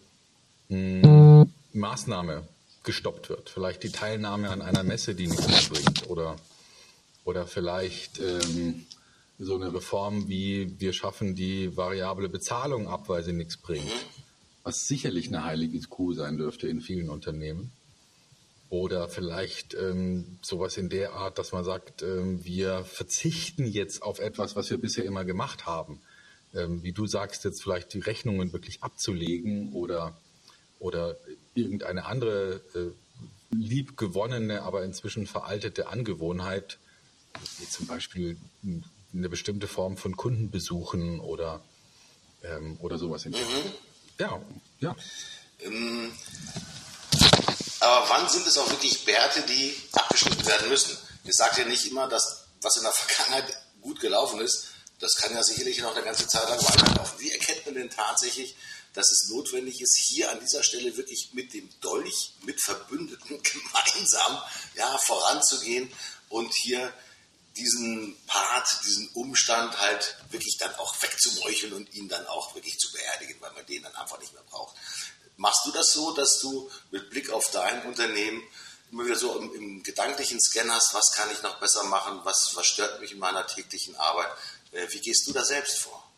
mh, 0.68 1.02
hm, 1.02 1.52
Maßnahme 1.72 2.46
gestoppt 2.84 3.28
wird. 3.28 3.50
Vielleicht 3.50 3.82
die 3.82 3.90
Teilnahme 3.90 4.50
an 4.50 4.62
einer 4.62 4.82
Messe, 4.82 5.14
die 5.14 5.26
nichts 5.26 5.68
bringt. 5.68 6.08
Oder, 6.08 6.36
oder 7.24 7.46
vielleicht 7.46 8.20
ähm, 8.20 8.86
so 9.40 9.55
eine 9.55 9.72
Reform 9.72 10.29
wie 10.29 10.79
wir 10.79 10.92
schaffen 10.92 11.35
die 11.35 11.76
variable 11.76 12.29
Bezahlung 12.29 12.88
ab, 12.88 13.09
weil 13.09 13.24
sie 13.24 13.33
nichts 13.33 13.57
bringt. 13.57 13.90
Was 14.62 14.87
sicherlich 14.87 15.29
eine 15.29 15.44
heilige 15.44 15.81
Kuh 15.88 16.12
sein 16.12 16.37
dürfte 16.37 16.68
in 16.68 16.83
vielen 16.83 17.09
Unternehmen. 17.09 17.72
Oder 18.68 19.09
vielleicht 19.09 19.74
ähm, 19.74 20.38
sowas 20.42 20.76
in 20.76 20.90
der 20.90 21.14
Art, 21.14 21.38
dass 21.38 21.53
man 21.53 21.64
sagt, 21.64 22.03
ähm, 22.03 22.44
wir 22.44 22.85
verzichten 22.85 23.66
jetzt 23.66 24.03
auf 24.03 24.20
etwas, 24.20 24.55
was 24.55 24.70
wir 24.70 24.79
bisher 24.79 25.05
immer 25.05 25.24
gemacht 25.24 25.66
haben. 25.66 26.00
Ähm, 26.55 26.83
wie 26.83 26.92
du 26.92 27.07
sagst, 27.07 27.44
jetzt 27.44 27.62
vielleicht 27.62 27.94
die 27.94 28.00
Rechnungen 28.00 28.53
wirklich 28.53 28.83
abzulegen 28.83 29.72
oder, 29.72 30.16
oder 30.79 31.16
irgendeine 31.55 32.05
andere 32.05 32.61
äh, 32.74 33.57
liebgewonnene, 33.57 34.62
aber 34.62 34.85
inzwischen 34.85 35.26
veraltete 35.26 35.88
Angewohnheit, 35.88 36.79
wie 37.59 37.68
zum 37.68 37.87
Beispiel 37.87 38.37
eine 39.14 39.28
bestimmte 39.28 39.68
Form 39.68 39.96
von 39.96 40.16
Kundenbesuchen 40.16 41.20
oder, 41.20 41.60
ähm, 42.42 42.78
oder 42.80 42.98
sowas 42.98 43.24
in 43.24 43.32
mhm. 43.32 43.72
Ja, 44.18 44.40
ja. 44.80 44.96
Ähm, 45.60 46.12
aber 47.80 48.08
wann 48.10 48.28
sind 48.28 48.46
es 48.46 48.58
auch 48.58 48.70
wirklich 48.70 49.04
Bärte, 49.04 49.42
die 49.42 49.74
abgeschnitten 49.92 50.46
werden 50.46 50.68
müssen? 50.68 50.96
Ich 51.24 51.34
sage 51.34 51.62
ja 51.62 51.68
nicht 51.68 51.86
immer, 51.90 52.08
dass 52.08 52.44
was 52.62 52.76
in 52.76 52.82
der 52.82 52.92
Vergangenheit 52.92 53.56
gut 53.80 54.00
gelaufen 54.00 54.40
ist, 54.40 54.66
das 54.98 55.14
kann 55.16 55.32
ja 55.32 55.42
sicherlich 55.42 55.80
noch 55.80 55.94
eine 55.96 56.04
ganze 56.04 56.26
Zeit 56.26 56.48
lang 56.48 56.62
weiterlaufen. 56.62 57.18
Wie 57.20 57.32
erkennt 57.32 57.64
man 57.64 57.74
denn 57.74 57.90
tatsächlich, 57.90 58.54
dass 58.92 59.10
es 59.10 59.30
notwendig 59.30 59.80
ist, 59.80 59.96
hier 59.96 60.30
an 60.30 60.40
dieser 60.40 60.62
Stelle 60.62 60.96
wirklich 60.96 61.30
mit 61.32 61.54
dem 61.54 61.68
Dolch, 61.80 62.34
mit 62.42 62.60
Verbündeten 62.62 63.40
gemeinsam 63.42 64.38
ja, 64.74 64.98
voranzugehen 64.98 65.90
und 66.28 66.52
hier 66.54 66.92
diesen 67.60 68.16
Part, 68.26 68.80
diesen 68.84 69.08
Umstand 69.10 69.78
halt 69.78 70.16
wirklich 70.30 70.56
dann 70.58 70.74
auch 70.76 70.94
wegzumeucheln 71.02 71.74
und 71.74 71.94
ihn 71.94 72.08
dann 72.08 72.26
auch 72.26 72.54
wirklich 72.54 72.78
zu 72.78 72.90
beerdigen, 72.92 73.40
weil 73.40 73.52
man 73.52 73.66
den 73.66 73.82
dann 73.82 73.94
einfach 73.94 74.18
nicht 74.18 74.32
mehr 74.32 74.42
braucht. 74.50 74.76
Machst 75.36 75.66
du 75.66 75.72
das 75.72 75.92
so, 75.92 76.12
dass 76.12 76.40
du 76.40 76.70
mit 76.90 77.10
Blick 77.10 77.30
auf 77.30 77.50
dein 77.50 77.82
Unternehmen 77.86 78.42
immer 78.90 79.04
wieder 79.04 79.16
so 79.16 79.38
im, 79.38 79.54
im 79.54 79.82
gedanklichen 79.82 80.40
Scan 80.40 80.68
hast, 80.70 80.94
was 80.94 81.12
kann 81.12 81.30
ich 81.32 81.42
noch 81.42 81.60
besser 81.60 81.84
machen, 81.84 82.20
was, 82.24 82.52
was 82.56 82.66
stört 82.66 83.00
mich 83.00 83.12
in 83.12 83.18
meiner 83.18 83.46
täglichen 83.46 83.94
Arbeit? 83.96 84.30
Äh, 84.72 84.86
wie 84.90 85.00
gehst 85.00 85.26
du 85.28 85.32
da 85.32 85.44
selbst 85.44 85.78
vor? 85.78 86.10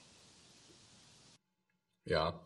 Ja, 2.04 2.40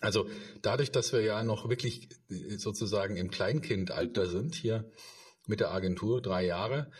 also 0.00 0.28
dadurch, 0.60 0.92
dass 0.92 1.12
wir 1.12 1.22
ja 1.22 1.42
noch 1.42 1.68
wirklich 1.68 2.08
äh, 2.28 2.56
sozusagen 2.58 3.16
im 3.16 3.30
Kleinkindalter 3.30 4.26
sind, 4.26 4.54
hier 4.54 4.92
mit 5.46 5.60
der 5.60 5.70
Agentur, 5.70 6.20
drei 6.20 6.44
Jahre, 6.44 6.90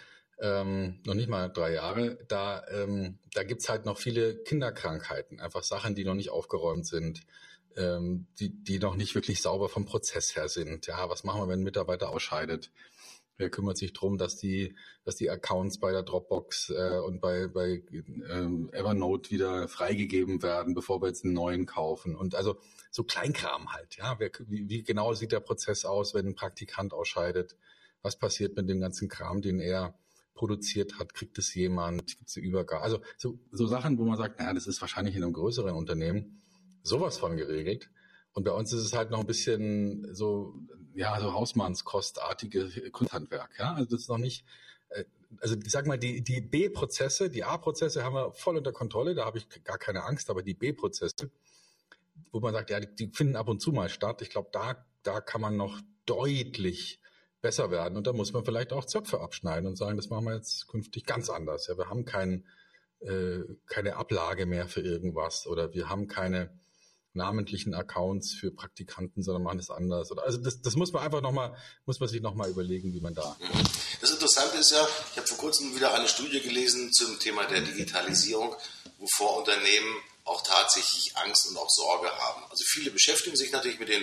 ähm, 0.40 1.00
noch 1.06 1.14
nicht 1.14 1.28
mal 1.28 1.48
drei 1.48 1.74
Jahre, 1.74 2.18
da, 2.28 2.66
ähm, 2.68 3.18
da 3.32 3.44
gibt's 3.44 3.68
halt 3.68 3.84
noch 3.84 3.98
viele 3.98 4.36
Kinderkrankheiten, 4.42 5.40
einfach 5.40 5.62
Sachen, 5.62 5.94
die 5.94 6.04
noch 6.04 6.14
nicht 6.14 6.30
aufgeräumt 6.30 6.86
sind, 6.86 7.20
ähm, 7.76 8.26
die, 8.38 8.50
die 8.50 8.78
noch 8.78 8.96
nicht 8.96 9.14
wirklich 9.14 9.42
sauber 9.42 9.68
vom 9.68 9.84
Prozess 9.84 10.36
her 10.36 10.48
sind. 10.48 10.86
Ja, 10.86 11.08
was 11.08 11.24
machen 11.24 11.40
wir, 11.40 11.48
wenn 11.48 11.60
ein 11.60 11.64
Mitarbeiter 11.64 12.10
ausscheidet? 12.10 12.70
Wer 13.36 13.50
kümmert 13.50 13.76
sich 13.76 13.92
darum, 13.92 14.16
dass 14.16 14.36
die, 14.36 14.76
dass 15.04 15.16
die 15.16 15.28
Accounts 15.28 15.80
bei 15.80 15.90
der 15.90 16.04
Dropbox 16.04 16.70
äh, 16.70 17.00
und 17.04 17.20
bei, 17.20 17.48
bei 17.48 17.82
ähm, 18.30 18.70
Evernote 18.72 19.30
wieder 19.32 19.66
freigegeben 19.66 20.40
werden, 20.42 20.74
bevor 20.74 21.02
wir 21.02 21.08
jetzt 21.08 21.24
einen 21.24 21.34
neuen 21.34 21.66
kaufen? 21.66 22.14
Und 22.14 22.36
also 22.36 22.60
so 22.92 23.02
Kleinkram 23.02 23.72
halt, 23.72 23.96
ja. 23.96 24.14
Wer, 24.18 24.30
wie, 24.46 24.68
wie 24.68 24.84
genau 24.84 25.14
sieht 25.14 25.32
der 25.32 25.40
Prozess 25.40 25.84
aus, 25.84 26.14
wenn 26.14 26.26
ein 26.28 26.34
Praktikant 26.36 26.92
ausscheidet? 26.92 27.56
Was 28.02 28.16
passiert 28.16 28.56
mit 28.56 28.68
dem 28.68 28.80
ganzen 28.80 29.08
Kram, 29.08 29.42
den 29.42 29.58
er 29.58 29.98
produziert 30.34 30.98
hat? 30.98 31.14
Kriegt 31.14 31.38
es 31.38 31.54
jemand? 31.54 32.06
Gibt 32.06 32.28
es 32.28 32.36
Übergabe? 32.36 32.82
Also 32.82 33.00
so, 33.16 33.38
so 33.52 33.66
Sachen, 33.66 33.98
wo 33.98 34.04
man 34.04 34.16
sagt, 34.16 34.38
naja, 34.38 34.52
das 34.52 34.66
ist 34.66 34.80
wahrscheinlich 34.80 35.16
in 35.16 35.22
einem 35.22 35.32
größeren 35.32 35.74
Unternehmen 35.74 36.42
sowas 36.82 37.18
von 37.18 37.36
geregelt. 37.36 37.90
Und 38.32 38.44
bei 38.44 38.50
uns 38.50 38.72
ist 38.72 38.82
es 38.82 38.92
halt 38.92 39.10
noch 39.10 39.20
ein 39.20 39.26
bisschen 39.26 40.12
so, 40.12 40.54
ja, 40.94 41.18
so 41.20 41.32
Hausmannskostartige 41.32 42.90
Kunsthandwerk, 42.90 43.50
ja. 43.58 43.74
Also 43.74 43.90
das 43.90 44.02
ist 44.02 44.08
noch 44.08 44.18
nicht, 44.18 44.44
äh, 44.90 45.04
also 45.40 45.56
ich 45.56 45.70
sag 45.70 45.86
mal, 45.86 45.98
die, 45.98 46.22
die 46.22 46.40
B-Prozesse, 46.40 47.30
die 47.30 47.44
A-Prozesse 47.44 48.02
haben 48.02 48.14
wir 48.14 48.32
voll 48.32 48.56
unter 48.56 48.72
Kontrolle, 48.72 49.14
da 49.14 49.24
habe 49.24 49.38
ich 49.38 49.48
gar 49.64 49.78
keine 49.78 50.04
Angst, 50.04 50.30
aber 50.30 50.42
die 50.42 50.54
B-Prozesse, 50.54 51.30
wo 52.32 52.40
man 52.40 52.52
sagt, 52.52 52.70
ja, 52.70 52.80
die, 52.80 52.94
die 52.94 53.10
finden 53.14 53.36
ab 53.36 53.48
und 53.48 53.60
zu 53.60 53.72
mal 53.72 53.88
statt, 53.88 54.20
ich 54.20 54.30
glaube, 54.30 54.48
da, 54.52 54.84
da 55.04 55.20
kann 55.20 55.40
man 55.40 55.56
noch 55.56 55.80
deutlich 56.06 57.00
besser 57.44 57.70
werden. 57.70 57.98
Und 57.98 58.06
da 58.06 58.14
muss 58.14 58.32
man 58.32 58.42
vielleicht 58.42 58.72
auch 58.72 58.86
Zöpfe 58.86 59.20
abschneiden 59.20 59.68
und 59.68 59.76
sagen, 59.76 59.98
das 59.98 60.08
machen 60.08 60.24
wir 60.24 60.34
jetzt 60.34 60.66
künftig 60.66 61.04
ganz 61.04 61.28
anders. 61.28 61.66
Ja, 61.66 61.76
wir 61.76 61.90
haben 61.90 62.06
kein, 62.06 62.46
äh, 63.00 63.40
keine 63.66 63.96
Ablage 63.96 64.46
mehr 64.46 64.66
für 64.66 64.80
irgendwas 64.80 65.46
oder 65.46 65.74
wir 65.74 65.90
haben 65.90 66.08
keine 66.08 66.58
namentlichen 67.12 67.74
Accounts 67.74 68.32
für 68.32 68.50
Praktikanten, 68.50 69.22
sondern 69.22 69.42
machen 69.42 69.58
es 69.58 69.68
anders. 69.68 70.10
Also 70.10 70.38
das, 70.38 70.62
das 70.62 70.74
muss 70.74 70.92
man 70.92 71.02
einfach 71.02 71.20
nochmal, 71.20 71.54
muss 71.84 72.00
man 72.00 72.08
sich 72.08 72.22
nochmal 72.22 72.48
überlegen, 72.48 72.94
wie 72.94 73.00
man 73.00 73.14
da. 73.14 73.36
Das 74.00 74.10
Interessante 74.10 74.56
ist 74.56 74.72
ja, 74.72 74.88
ich 75.12 75.18
habe 75.18 75.28
vor 75.28 75.36
kurzem 75.36 75.76
wieder 75.76 75.92
eine 75.92 76.08
Studie 76.08 76.40
gelesen 76.40 76.92
zum 76.94 77.18
Thema 77.20 77.44
der 77.44 77.60
Digitalisierung, 77.60 78.56
wovor 78.98 79.36
Unternehmen 79.36 79.96
auch 80.24 80.42
tatsächlich 80.42 81.14
Angst 81.18 81.46
und 81.50 81.58
auch 81.58 81.68
Sorge 81.68 82.08
haben. 82.08 82.42
Also 82.50 82.64
viele 82.66 82.90
beschäftigen 82.90 83.36
sich 83.36 83.52
natürlich 83.52 83.78
mit 83.78 83.90
den, 83.90 84.02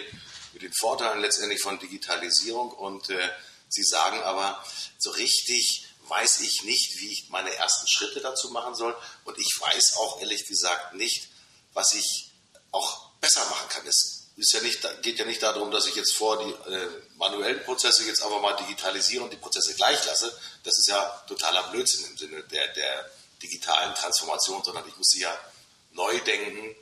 mit 0.54 0.62
den 0.64 0.74
Vorteilen 0.74 1.22
letztendlich 1.22 1.62
von 1.62 1.80
Digitalisierung 1.80 2.72
und 2.72 3.10
äh, 3.10 3.30
sie 3.70 3.84
sagen 3.84 4.22
aber, 4.24 4.64
so 4.98 5.12
richtig 5.12 5.88
weiß 6.08 6.42
ich 6.42 6.64
nicht, 6.64 7.00
wie 7.00 7.12
ich 7.12 7.30
meine 7.30 7.54
ersten 7.56 7.88
Schritte 7.88 8.20
dazu 8.20 8.50
machen 8.50 8.76
soll 8.76 8.96
und 9.24 9.38
ich 9.38 9.60
weiß 9.60 9.96
auch 9.98 10.20
ehrlich 10.20 10.46
gesagt 10.46 10.94
nicht, 10.96 11.30
was 11.74 11.94
ich 11.94 12.32
auch 12.72 13.12
besser 13.22 13.46
machen 13.46 13.70
kann. 13.70 13.88
Es 13.88 14.28
ist 14.36 14.54
ja 14.54 14.62
nicht, 14.62 15.04
geht 15.04 15.20
ja 15.20 15.26
nicht 15.26 15.44
darum, 15.44 15.72
dass 15.72 15.88
ich 15.88 15.96
jetzt 15.96 16.16
vor 16.16 16.44
die 16.44 16.72
äh, 16.72 16.88
manuellen 17.16 17.64
Prozesse 17.64 18.04
jetzt 18.06 18.24
einfach 18.24 18.42
mal 18.42 18.56
digitalisiere 18.56 19.24
und 19.24 19.32
die 19.32 19.38
Prozesse 19.38 19.74
gleich 19.76 20.04
lasse. 20.06 20.36
Das 20.64 20.78
ist 20.78 20.88
ja 20.88 21.24
totaler 21.28 21.64
Blödsinn 21.70 22.06
im 22.06 22.18
Sinne 22.18 22.44
der, 22.44 22.68
der 22.70 23.12
digitalen 23.42 23.94
Transformation, 23.96 24.64
sondern 24.64 24.88
ich 24.88 24.98
muss 24.98 25.10
sie 25.10 25.22
ja 25.22 25.38
neu 25.92 26.20
denken. 26.22 26.76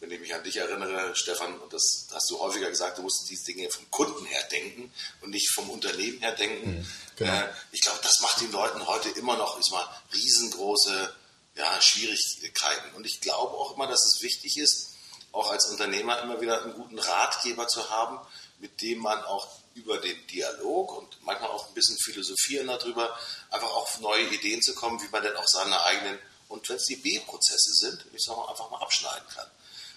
Wenn 0.00 0.10
ich 0.10 0.20
mich 0.20 0.34
an 0.34 0.42
dich 0.42 0.56
erinnere, 0.56 1.14
Stefan, 1.14 1.58
und 1.58 1.72
das 1.72 2.08
hast 2.12 2.30
du 2.30 2.38
häufiger 2.40 2.70
gesagt, 2.70 2.98
du 2.98 3.02
musst 3.02 3.28
diese 3.28 3.44
Dinge 3.44 3.68
vom 3.70 3.90
Kunden 3.90 4.24
her 4.24 4.42
denken 4.50 4.92
und 5.20 5.30
nicht 5.30 5.52
vom 5.52 5.68
Unternehmen 5.68 6.18
her 6.20 6.32
denken. 6.32 6.78
Mhm, 6.78 6.86
genau. 7.16 7.32
äh, 7.32 7.48
ich 7.70 7.82
glaube, 7.82 8.00
das 8.02 8.20
macht 8.20 8.40
den 8.40 8.50
Leuten 8.50 8.86
heute 8.86 9.10
immer 9.10 9.36
noch 9.36 9.58
ist 9.58 9.70
mal 9.70 9.86
riesengroße 10.12 11.14
ja, 11.56 11.80
Schwierigkeiten. 11.82 12.94
Und 12.94 13.04
ich 13.06 13.20
glaube 13.20 13.54
auch 13.56 13.74
immer, 13.74 13.86
dass 13.86 14.04
es 14.04 14.22
wichtig 14.22 14.56
ist, 14.56 14.94
auch 15.32 15.50
als 15.50 15.66
Unternehmer 15.66 16.20
immer 16.22 16.40
wieder 16.40 16.62
einen 16.62 16.74
guten 16.74 16.98
Ratgeber 16.98 17.68
zu 17.68 17.90
haben, 17.90 18.18
mit 18.58 18.80
dem 18.82 18.98
man 18.98 19.22
auch 19.24 19.48
über 19.74 19.98
den 19.98 20.26
Dialog 20.26 20.96
und 20.96 21.22
manchmal 21.22 21.50
auch 21.50 21.68
ein 21.68 21.74
bisschen 21.74 21.96
philosophieren 21.98 22.66
darüber, 22.66 23.16
einfach 23.50 23.72
auf 23.72 24.00
neue 24.00 24.26
Ideen 24.26 24.60
zu 24.62 24.74
kommen, 24.74 25.00
wie 25.00 25.08
man 25.08 25.22
denn 25.22 25.36
auch 25.36 25.46
seine 25.46 25.80
eigenen, 25.82 26.18
und 26.48 26.68
wenn 26.68 26.76
es 26.76 26.86
die 26.86 26.96
B-Prozesse 26.96 27.74
sind, 27.74 28.04
ich 28.12 28.24
sage 28.24 28.40
mal, 28.40 28.48
einfach 28.48 28.70
mal 28.70 28.82
abschneiden 28.82 29.28
kann. 29.28 29.46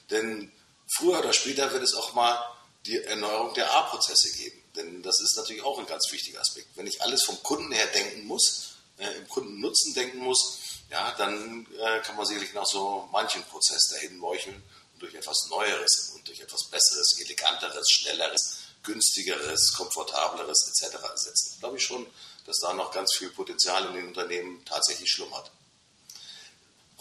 Denn 0.10 0.52
früher 0.98 1.20
oder 1.20 1.34
später 1.34 1.72
wird 1.72 1.84
es 1.84 1.94
auch 1.94 2.13
mal 2.13 2.42
die 2.86 2.98
Erneuerung 2.98 3.54
der 3.54 3.72
A-Prozesse 3.74 4.32
geben. 4.38 4.62
Denn 4.76 5.04
das 5.04 5.20
ist 5.22 5.38
natürlich 5.38 5.63
auch 5.63 5.80
ein 5.80 5.86
ganz 5.86 6.12
wichtiger 6.12 6.42
Aspekt. 6.42 6.68
Wenn 6.76 6.88
ich 6.88 7.02
alles 7.02 7.24
vom 7.24 7.42
Kunden 7.44 7.72
her 7.72 7.88
denken 7.88 8.26
muss, 8.26 8.76
äh, 8.98 9.12
im 9.18 9.30
Kundennutzen 9.30 9.94
denken 9.94 10.20
muss, 10.20 10.60
ja, 10.89 11.12
dann 11.18 11.68
äh, 11.80 12.00
kann 12.02 12.16
man 12.16 12.26
sicherlich 12.26 12.54
noch 12.54 12.66
so 12.66 13.08
manchen 13.12 13.44
Prozess 13.44 13.88
dahin 13.89 14.18
meucheln 14.18 14.62
durch 15.00 15.16
etwas 15.16 15.48
Neueres 15.50 16.12
und 16.16 16.28
durch 16.28 16.39
etwas 16.39 16.66
Besseres, 16.66 17.20
Eleganteres, 17.20 17.89
Schnelleres, 17.89 18.58
Günstigeres, 18.84 19.74
Komfortableres 19.74 20.68
etc. 20.70 20.96
ersetzen. 21.04 21.60
Glaube 21.60 21.78
ich 21.78 21.84
schon, 21.84 22.06
dass 22.46 22.60
da 22.60 22.74
noch 22.74 22.92
ganz 22.92 23.16
viel 23.18 23.30
Potenzial 23.30 23.86
in 23.88 23.94
den 23.94 24.08
Unternehmen 24.08 24.63
tatsächlich 24.66 25.10
schlummert. 25.10 25.52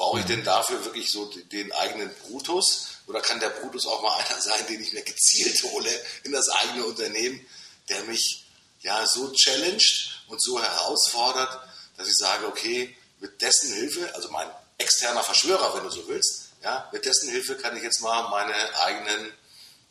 Brauche 0.03 0.19
ich 0.19 0.27
denn 0.27 0.43
dafür 0.43 0.85
wirklich 0.85 1.12
so 1.12 1.27
den 1.27 1.71
eigenen 1.71 2.12
Brutus 2.27 2.88
oder 3.07 3.21
kann 3.21 3.38
der 3.38 3.51
Brutus 3.51 3.87
auch 3.87 4.03
mal 4.03 4.12
einer 4.19 4.41
sein, 4.41 4.67
den 4.69 4.83
ich 4.83 4.93
mir 4.93 5.03
gezielt 5.03 5.62
hole 5.62 5.91
in 6.25 6.33
das 6.33 6.49
eigene 6.49 6.87
Unternehmen, 6.87 7.41
der 7.88 8.03
mich 8.03 8.45
ja 8.81 9.07
so 9.07 9.33
challenged 9.33 10.25
und 10.27 10.43
so 10.43 10.61
herausfordert, 10.61 11.57
dass 11.97 12.09
ich 12.09 12.17
sage, 12.17 12.49
okay, 12.49 12.97
mit 13.21 13.41
dessen 13.41 13.75
Hilfe, 13.75 14.12
also 14.17 14.29
mein 14.31 14.51
externer 14.77 15.23
Verschwörer, 15.23 15.73
wenn 15.77 15.85
du 15.85 15.91
so 15.91 16.09
willst, 16.09 16.49
ja, 16.65 16.91
mit 16.93 17.05
dessen 17.05 17.31
Hilfe 17.31 17.55
kann 17.55 17.77
ich 17.77 17.85
jetzt 17.85 18.01
mal 18.01 18.29
meine 18.29 18.55
eigenen 18.85 19.33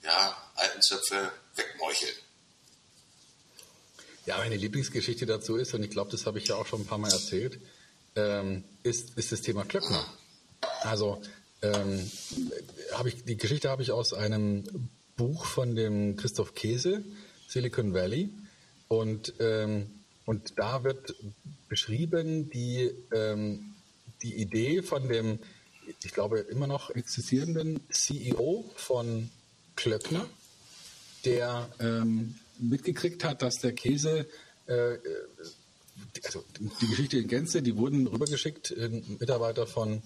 ja, 0.03 0.51
alten 0.55 0.81
Zöpfe 0.81 1.31
wegmeucheln. 1.55 2.15
Ja, 4.25 4.39
meine 4.39 4.57
Lieblingsgeschichte 4.57 5.25
dazu 5.25 5.55
ist, 5.55 5.73
und 5.73 5.83
ich 5.83 5.89
glaube, 5.89 6.11
das 6.11 6.25
habe 6.25 6.37
ich 6.37 6.49
ja 6.49 6.55
auch 6.55 6.67
schon 6.67 6.81
ein 6.81 6.85
paar 6.85 6.97
Mal 6.97 7.13
erzählt, 7.13 7.61
ähm, 8.17 8.65
ist, 8.83 9.17
ist 9.17 9.31
das 9.31 9.41
Thema 9.41 9.65
Klöckner. 9.65 10.05
Also 10.81 11.21
ähm, 11.61 12.09
habe 12.93 13.09
ich, 13.09 13.23
die 13.23 13.37
Geschichte 13.37 13.69
habe 13.69 13.81
ich 13.81 13.91
aus 13.91 14.13
einem 14.13 14.63
Buch 15.15 15.45
von 15.45 15.75
dem 15.75 16.15
Christoph 16.15 16.55
Käse, 16.55 17.03
Silicon 17.47 17.93
Valley. 17.93 18.29
Und, 18.87 19.33
ähm, 19.39 19.89
und 20.25 20.53
da 20.57 20.83
wird 20.83 21.15
beschrieben 21.69 22.49
die, 22.49 22.91
ähm, 23.13 23.75
die 24.21 24.35
Idee 24.35 24.81
von 24.81 25.07
dem 25.07 25.39
ich 26.03 26.13
glaube, 26.13 26.39
immer 26.39 26.67
noch 26.67 26.89
existierenden 26.91 27.79
CEO 27.89 28.69
von 28.75 29.29
Klöckner, 29.75 30.25
der 31.25 31.69
ähm, 31.79 32.35
mitgekriegt 32.59 33.23
hat, 33.23 33.41
dass 33.41 33.59
der 33.59 33.73
Käse, 33.73 34.27
äh, 34.67 34.93
also 36.23 36.43
die 36.81 36.87
Geschichte 36.87 37.17
in 37.17 37.27
Gänze, 37.27 37.61
die 37.61 37.75
wurden 37.77 38.07
rübergeschickt, 38.07 38.71
äh, 38.71 38.89
Mitarbeiter 39.19 39.67
von, 39.67 40.01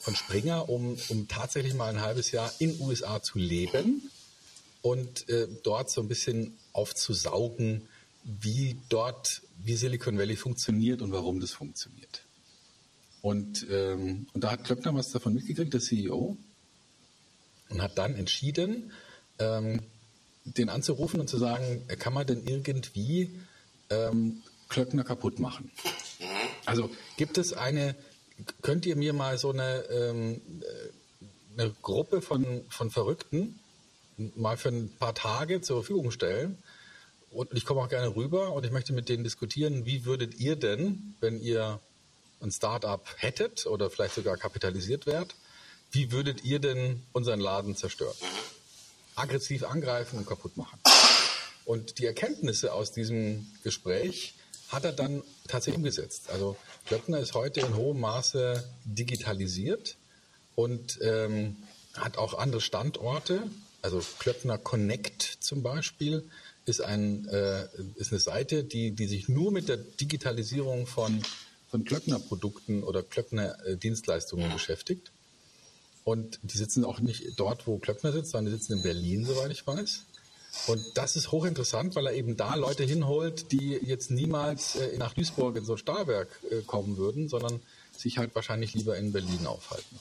von 0.00 0.14
Springer, 0.14 0.68
um, 0.68 0.96
um 1.08 1.28
tatsächlich 1.28 1.74
mal 1.74 1.88
ein 1.88 2.00
halbes 2.00 2.30
Jahr 2.30 2.52
in 2.58 2.80
USA 2.80 3.22
zu 3.22 3.38
leben 3.38 4.10
und 4.82 5.28
äh, 5.28 5.48
dort 5.62 5.90
so 5.90 6.00
ein 6.00 6.08
bisschen 6.08 6.56
aufzusaugen, 6.72 7.88
wie 8.24 8.76
dort, 8.88 9.42
wie 9.64 9.74
Silicon 9.74 10.18
Valley 10.18 10.36
funktioniert 10.36 11.02
und 11.02 11.12
warum 11.12 11.40
das 11.40 11.52
funktioniert. 11.52 12.22
Und, 13.22 13.66
ähm, 13.70 14.26
und 14.32 14.44
da 14.44 14.52
hat 14.52 14.64
Klöckner 14.64 14.94
was 14.94 15.10
davon 15.10 15.34
mitgekriegt, 15.34 15.72
der 15.74 15.80
CEO, 15.80 16.36
und 17.68 17.82
hat 17.82 17.98
dann 17.98 18.14
entschieden, 18.14 18.92
ähm, 19.38 19.80
den 20.44 20.68
anzurufen 20.68 21.20
und 21.20 21.28
zu 21.28 21.38
sagen, 21.38 21.86
kann 21.98 22.14
man 22.14 22.26
denn 22.26 22.46
irgendwie 22.46 23.30
ähm, 23.90 24.42
Klöckner 24.68 25.04
kaputt 25.04 25.38
machen? 25.38 25.70
Also 26.64 26.90
gibt 27.16 27.38
es 27.38 27.52
eine, 27.52 27.94
könnt 28.62 28.86
ihr 28.86 28.96
mir 28.96 29.12
mal 29.12 29.38
so 29.38 29.50
eine, 29.50 29.84
ähm, 29.90 30.40
eine 31.56 31.74
Gruppe 31.82 32.20
von, 32.20 32.64
von 32.68 32.90
Verrückten 32.90 33.58
mal 34.36 34.56
für 34.56 34.68
ein 34.68 34.90
paar 34.98 35.14
Tage 35.14 35.60
zur 35.60 35.82
Verfügung 35.82 36.10
stellen? 36.10 36.58
Und 37.30 37.52
ich 37.52 37.64
komme 37.64 37.82
auch 37.82 37.88
gerne 37.88 38.14
rüber 38.14 38.52
und 38.52 38.64
ich 38.64 38.72
möchte 38.72 38.92
mit 38.92 39.08
denen 39.08 39.24
diskutieren, 39.24 39.84
wie 39.84 40.04
würdet 40.04 40.38
ihr 40.40 40.56
denn, 40.56 41.14
wenn 41.20 41.40
ihr 41.40 41.80
ein 42.40 42.50
Startup 42.50 43.04
hättet 43.16 43.66
oder 43.66 43.90
vielleicht 43.90 44.14
sogar 44.14 44.36
kapitalisiert 44.36 45.06
wärt, 45.06 45.34
wie 45.90 46.12
würdet 46.12 46.44
ihr 46.44 46.58
denn 46.58 47.02
unseren 47.12 47.40
Laden 47.40 47.76
zerstören? 47.76 48.16
Aggressiv 49.14 49.64
angreifen 49.64 50.18
und 50.18 50.26
kaputt 50.26 50.56
machen. 50.56 50.78
Und 51.64 51.98
die 51.98 52.06
Erkenntnisse 52.06 52.72
aus 52.72 52.92
diesem 52.92 53.46
Gespräch 53.62 54.34
hat 54.68 54.84
er 54.84 54.92
dann 54.92 55.22
tatsächlich 55.46 55.78
umgesetzt. 55.78 56.30
Also 56.30 56.56
Klöckner 56.86 57.18
ist 57.18 57.34
heute 57.34 57.60
in 57.60 57.76
hohem 57.76 58.00
Maße 58.00 58.64
digitalisiert 58.84 59.96
und 60.54 60.98
ähm, 61.02 61.56
hat 61.94 62.18
auch 62.18 62.34
andere 62.38 62.60
Standorte. 62.60 63.42
Also 63.82 64.02
Klöckner 64.18 64.58
Connect 64.58 65.22
zum 65.40 65.62
Beispiel 65.62 66.28
ist, 66.66 66.80
ein, 66.80 67.26
äh, 67.28 67.66
ist 67.96 68.12
eine 68.12 68.20
Seite, 68.20 68.64
die, 68.64 68.90
die 68.90 69.06
sich 69.06 69.28
nur 69.28 69.52
mit 69.52 69.68
der 69.68 69.78
Digitalisierung 69.78 70.86
von 70.86 71.22
von 71.68 71.84
Klöckner-Produkten 71.84 72.82
oder 72.82 73.02
Klöckner-Dienstleistungen 73.02 74.52
beschäftigt. 74.52 75.12
Und 76.04 76.40
die 76.42 76.56
sitzen 76.56 76.84
auch 76.84 77.00
nicht 77.00 77.38
dort, 77.38 77.66
wo 77.66 77.78
Klöckner 77.78 78.12
sitzt, 78.12 78.30
sondern 78.30 78.52
die 78.52 78.58
sitzen 78.58 78.78
in 78.78 78.82
Berlin, 78.82 79.26
soweit 79.26 79.50
ich 79.50 79.66
weiß. 79.66 80.04
Und 80.66 80.84
das 80.94 81.16
ist 81.16 81.30
hochinteressant, 81.30 81.94
weil 81.94 82.06
er 82.06 82.12
eben 82.14 82.36
da 82.36 82.54
Leute 82.54 82.84
hinholt, 82.84 83.52
die 83.52 83.78
jetzt 83.82 84.10
niemals 84.10 84.76
äh, 84.76 84.96
nach 84.98 85.14
Duisburg 85.14 85.56
in 85.56 85.64
so 85.64 85.72
ein 85.72 85.78
Stahlwerk 85.78 86.28
äh, 86.50 86.62
kommen 86.62 86.96
würden, 86.96 87.28
sondern 87.28 87.60
sich 87.96 88.18
halt 88.18 88.34
wahrscheinlich 88.34 88.74
lieber 88.74 88.96
in 88.96 89.12
Berlin 89.12 89.46
aufhalten. 89.46 89.98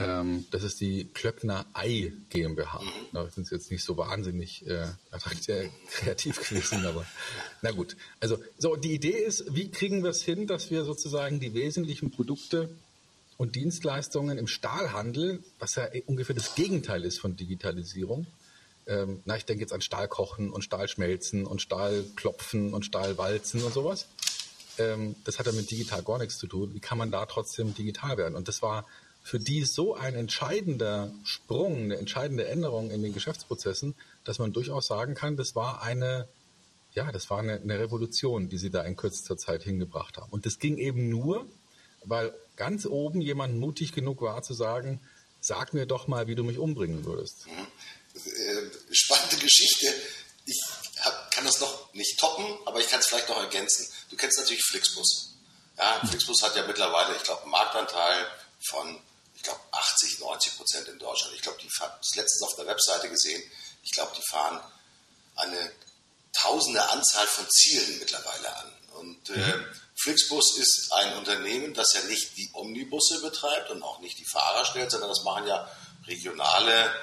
Ähm, 0.00 0.46
das 0.50 0.62
ist 0.62 0.80
die 0.80 1.04
Klöckner 1.12 1.66
Ei 1.74 2.12
GmbH. 2.30 2.80
Mhm. 2.80 2.88
Da 3.12 3.30
sind 3.30 3.46
sie 3.46 3.54
jetzt 3.54 3.70
nicht 3.70 3.84
so 3.84 3.96
wahnsinnig 3.96 4.66
äh, 4.66 4.86
kreativ 5.90 6.48
gewesen, 6.48 6.86
aber 6.86 7.04
na 7.62 7.70
gut. 7.70 7.96
Also 8.18 8.38
so 8.58 8.76
die 8.76 8.94
Idee 8.94 9.10
ist, 9.10 9.54
wie 9.54 9.70
kriegen 9.70 10.02
wir 10.02 10.10
es 10.10 10.22
hin, 10.22 10.46
dass 10.46 10.70
wir 10.70 10.84
sozusagen 10.84 11.38
die 11.38 11.52
wesentlichen 11.54 12.10
Produkte 12.10 12.70
und 13.36 13.56
Dienstleistungen 13.56 14.38
im 14.38 14.46
Stahlhandel, 14.46 15.42
was 15.58 15.74
ja 15.74 15.88
ungefähr 16.06 16.34
das 16.34 16.54
Gegenteil 16.54 17.04
ist 17.04 17.18
von 17.18 17.36
Digitalisierung, 17.36 18.26
ähm, 18.86 19.22
na, 19.24 19.36
ich 19.36 19.44
denke 19.44 19.62
jetzt 19.62 19.72
an 19.72 19.80
Stahlkochen 19.80 20.50
und 20.50 20.62
Stahlschmelzen 20.62 21.46
und 21.46 21.62
Stahlklopfen 21.62 22.74
und 22.74 22.84
Stahlwalzen 22.84 23.62
und 23.62 23.72
sowas. 23.72 24.06
Ähm, 24.78 25.16
das 25.24 25.38
hat 25.38 25.46
ja 25.46 25.52
mit 25.52 25.70
digital 25.70 26.02
gar 26.02 26.18
nichts 26.18 26.38
zu 26.38 26.46
tun. 26.46 26.74
Wie 26.74 26.80
kann 26.80 26.98
man 26.98 27.10
da 27.10 27.26
trotzdem 27.26 27.74
digital 27.74 28.16
werden? 28.16 28.34
Und 28.34 28.48
das 28.48 28.62
war 28.62 28.86
für 29.22 29.38
die 29.38 29.64
so 29.64 29.94
ein 29.94 30.14
entscheidender 30.14 31.12
Sprung, 31.24 31.76
eine 31.76 31.96
entscheidende 31.96 32.48
Änderung 32.48 32.90
in 32.90 33.02
den 33.02 33.12
Geschäftsprozessen, 33.12 33.94
dass 34.24 34.38
man 34.38 34.52
durchaus 34.52 34.86
sagen 34.86 35.14
kann, 35.14 35.36
das 35.36 35.54
war 35.54 35.82
eine, 35.82 36.26
ja, 36.94 37.12
das 37.12 37.30
war 37.30 37.38
eine, 37.38 37.60
eine 37.60 37.78
Revolution, 37.78 38.48
die 38.48 38.58
sie 38.58 38.70
da 38.70 38.82
in 38.82 38.96
kürzester 38.96 39.36
Zeit 39.36 39.62
hingebracht 39.62 40.16
haben. 40.16 40.32
Und 40.32 40.46
das 40.46 40.58
ging 40.58 40.78
eben 40.78 41.08
nur, 41.08 41.46
weil 42.04 42.32
ganz 42.56 42.86
oben 42.86 43.20
jemand 43.20 43.58
mutig 43.58 43.92
genug 43.92 44.22
war 44.22 44.42
zu 44.42 44.54
sagen, 44.54 45.00
sag 45.40 45.74
mir 45.74 45.86
doch 45.86 46.08
mal, 46.08 46.26
wie 46.26 46.34
du 46.34 46.44
mich 46.44 46.58
umbringen 46.58 47.04
würdest. 47.04 47.46
Äh, 48.26 48.70
spannende 48.92 49.36
Geschichte. 49.36 49.94
Ich 50.46 50.60
hab, 51.00 51.30
kann 51.30 51.44
das 51.44 51.60
noch 51.60 51.92
nicht 51.94 52.18
toppen, 52.18 52.58
aber 52.66 52.80
ich 52.80 52.88
kann 52.88 53.00
es 53.00 53.06
vielleicht 53.06 53.28
noch 53.28 53.38
ergänzen. 53.38 53.86
Du 54.10 54.16
kennst 54.16 54.38
natürlich 54.38 54.64
Flixbus. 54.64 55.30
Ja, 55.78 56.00
Flixbus 56.08 56.42
hat 56.42 56.56
ja 56.56 56.66
mittlerweile, 56.66 57.16
ich 57.16 57.22
glaube, 57.22 57.42
einen 57.42 57.50
Marktanteil 57.52 58.26
von 58.68 59.00
ich 59.40 59.44
glaube, 59.44 59.60
80, 59.72 60.18
90 60.18 60.56
Prozent 60.58 60.88
in 60.88 60.98
Deutschland. 60.98 61.34
Ich 61.34 61.40
glaube, 61.40 61.58
die 61.62 61.70
fahren, 61.70 61.92
das 61.98 62.14
letztens 62.14 62.42
auf 62.42 62.56
der 62.56 62.66
Webseite 62.66 63.08
gesehen, 63.08 63.42
ich 63.82 63.90
glaube, 63.92 64.12
die 64.14 64.22
fahren 64.28 64.60
eine 65.36 65.72
tausende 66.34 66.86
Anzahl 66.90 67.26
von 67.26 67.48
Zielen 67.48 67.98
mittlerweile 67.98 68.54
an. 68.54 68.72
Und 68.96 69.30
äh, 69.30 69.38
mhm. 69.38 69.64
Flixbus 70.02 70.58
ist 70.58 70.92
ein 70.92 71.16
Unternehmen, 71.16 71.72
das 71.72 71.94
ja 71.94 72.02
nicht 72.02 72.36
die 72.36 72.50
Omnibusse 72.52 73.22
betreibt 73.22 73.70
und 73.70 73.82
auch 73.82 74.00
nicht 74.00 74.18
die 74.18 74.26
Fahrer 74.26 74.66
stellt, 74.66 74.90
sondern 74.90 75.08
das 75.08 75.24
machen 75.24 75.46
ja 75.46 75.70
regionale 76.06 76.94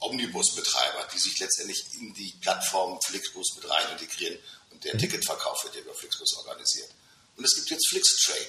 Omnibusbetreiber, 0.00 1.08
die 1.14 1.18
sich 1.18 1.38
letztendlich 1.38 1.84
in 1.94 2.14
die 2.14 2.32
Plattform 2.40 3.00
Flixbus 3.02 3.56
mit 3.56 3.70
rein 3.70 3.92
integrieren 3.92 4.38
und 4.70 4.84
der 4.84 4.94
mhm. 4.94 4.98
Ticketverkauf 4.98 5.64
wird 5.64 5.76
ja 5.76 5.80
über 5.80 5.94
Flixbus 5.94 6.36
organisiert. 6.36 6.90
Und 7.36 7.44
es 7.44 7.54
gibt 7.54 7.70
jetzt 7.70 7.88
Flixtrain. 7.88 8.46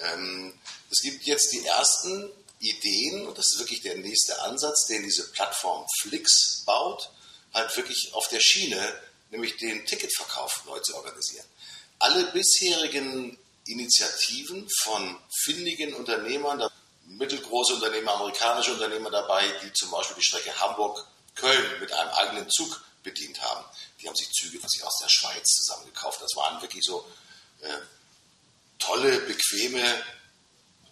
Ähm, 0.00 0.58
es 0.90 1.00
gibt 1.00 1.24
jetzt 1.24 1.52
die 1.52 1.64
ersten 1.64 2.30
Ideen, 2.60 3.26
und 3.26 3.38
das 3.38 3.52
ist 3.52 3.58
wirklich 3.58 3.82
der 3.82 3.96
nächste 3.96 4.40
Ansatz, 4.42 4.86
den 4.86 5.02
diese 5.04 5.30
Plattform 5.32 5.86
Flix 6.00 6.62
baut, 6.64 7.10
halt 7.54 7.76
wirklich 7.76 8.10
auf 8.12 8.28
der 8.28 8.40
Schiene, 8.40 9.00
nämlich 9.30 9.56
den 9.56 9.84
Ticketverkauf 9.86 10.64
neu 10.66 10.78
zu 10.80 10.94
organisieren. 10.96 11.46
Alle 11.98 12.30
bisherigen 12.32 13.38
Initiativen 13.66 14.68
von 14.82 15.18
findigen 15.44 15.94
Unternehmern, 15.94 16.68
mittelgroße 17.08 17.74
Unternehmer, 17.74 18.14
amerikanische 18.14 18.72
Unternehmer 18.72 19.10
dabei, 19.10 19.46
die 19.62 19.72
zum 19.72 19.90
Beispiel 19.90 20.16
die 20.16 20.22
Strecke 20.22 20.58
Hamburg-Köln 20.58 21.80
mit 21.80 21.92
einem 21.92 22.10
eigenen 22.10 22.50
Zug 22.50 22.82
bedient 23.02 23.40
haben. 23.42 23.64
Die 24.00 24.08
haben 24.08 24.16
sich 24.16 24.30
Züge 24.30 24.62
was 24.62 24.74
ich 24.76 24.84
aus 24.84 24.98
der 25.00 25.08
Schweiz 25.08 25.46
zusammengekauft. 25.54 26.20
Das 26.20 26.36
waren 26.36 26.60
wirklich 26.60 26.84
so 26.84 27.06
äh, 27.62 27.68
tolle, 28.78 29.20
bequeme 29.20 30.04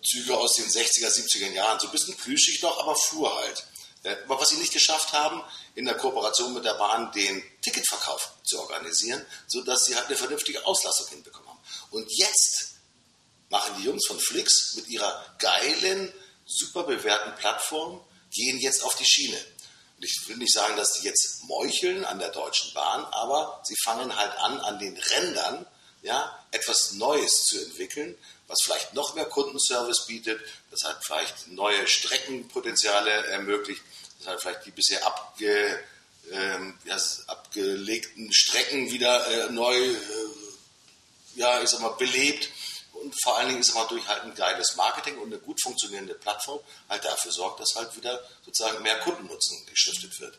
Züge 0.03 0.37
aus 0.37 0.55
den 0.55 0.67
60er, 0.67 1.09
70er 1.09 1.53
Jahren. 1.53 1.79
So 1.81 1.89
ein 1.89 1.93
bisschen 1.93 2.17
plüschig 2.17 2.63
noch, 2.63 2.79
aber 2.79 2.97
fuhr 2.97 3.35
halt. 3.37 3.67
Äh, 4.03 4.17
aber 4.25 4.41
was 4.41 4.49
sie 4.49 4.57
nicht 4.57 4.73
geschafft 4.73 5.13
haben, 5.13 5.43
in 5.75 5.85
der 5.85 5.97
Kooperation 5.97 6.55
mit 6.55 6.65
der 6.65 6.75
Bahn 6.75 7.13
den 7.13 7.43
Ticketverkauf 7.61 8.33
zu 8.45 8.59
organisieren, 8.61 9.25
sodass 9.47 9.85
sie 9.85 9.95
halt 9.95 10.07
eine 10.07 10.17
vernünftige 10.17 10.65
Auslastung 10.65 11.09
hinbekommen 11.09 11.49
haben. 11.49 11.61
Und 11.91 12.11
jetzt 12.11 12.76
machen 13.49 13.75
die 13.79 13.85
Jungs 13.85 14.07
von 14.07 14.19
Flix 14.19 14.75
mit 14.77 14.89
ihrer 14.89 15.25
geilen, 15.39 16.13
super 16.45 16.85
bewährten 16.85 17.35
Plattform, 17.37 18.01
gehen 18.31 18.59
jetzt 18.59 18.83
auf 18.83 18.97
die 18.97 19.05
Schiene. 19.05 19.39
Und 19.97 20.05
ich 20.05 20.29
will 20.29 20.37
nicht 20.37 20.53
sagen, 20.53 20.77
dass 20.77 20.95
die 20.95 21.07
jetzt 21.07 21.45
meucheln 21.45 22.05
an 22.05 22.19
der 22.19 22.31
Deutschen 22.31 22.73
Bahn, 22.75 23.05
aber 23.05 23.63
sie 23.65 23.77
fangen 23.83 24.15
halt 24.15 24.33
an, 24.39 24.61
an 24.61 24.79
den 24.79 24.97
Rändern 24.97 25.67
ja, 26.03 26.39
etwas 26.53 26.93
Neues 26.93 27.47
zu 27.47 27.61
entwickeln, 27.65 28.17
was 28.47 28.63
vielleicht 28.63 28.95
noch 28.95 29.15
mehr 29.15 29.25
Kundenservice 29.25 30.07
bietet, 30.07 30.41
das 30.71 30.85
hat 30.85 31.05
vielleicht 31.05 31.49
neue 31.49 31.87
Streckenpotenziale 31.87 33.11
ermöglicht, 33.27 33.83
das 34.19 34.29
hat 34.29 34.41
vielleicht 34.41 34.67
die 34.67 34.71
bisher 34.71 35.05
abge, 35.05 35.83
ähm, 36.31 36.79
ja, 36.85 36.97
abgelegten 37.27 38.33
Strecken 38.33 38.91
wieder 38.93 39.27
äh, 39.27 39.51
neu, 39.51 39.77
äh, 39.77 39.99
ja, 41.35 41.61
ich 41.61 41.71
sag 41.71 41.81
mal, 41.81 41.91
belebt 41.91 42.51
und 43.03 43.15
vor 43.23 43.39
allen 43.39 43.49
Dingen 43.49 43.61
ist 43.61 43.75
aber 43.75 43.89
durch 43.89 44.07
halt 44.07 44.23
ein 44.25 44.35
geiles 44.35 44.77
Marketing 44.77 45.19
und 45.19 45.33
eine 45.33 45.39
gut 45.39 45.61
funktionierende 45.63 46.15
Plattform 46.15 46.61
halt 46.89 47.05
dafür 47.05 47.33
sorgt, 47.33 47.61
dass 47.61 47.75
halt 47.77 47.95
wieder 47.97 48.23
sozusagen 48.45 48.83
mehr 48.83 48.99
Kundennutzen 49.01 49.65
gestiftet 49.67 50.19
wird. 50.21 50.39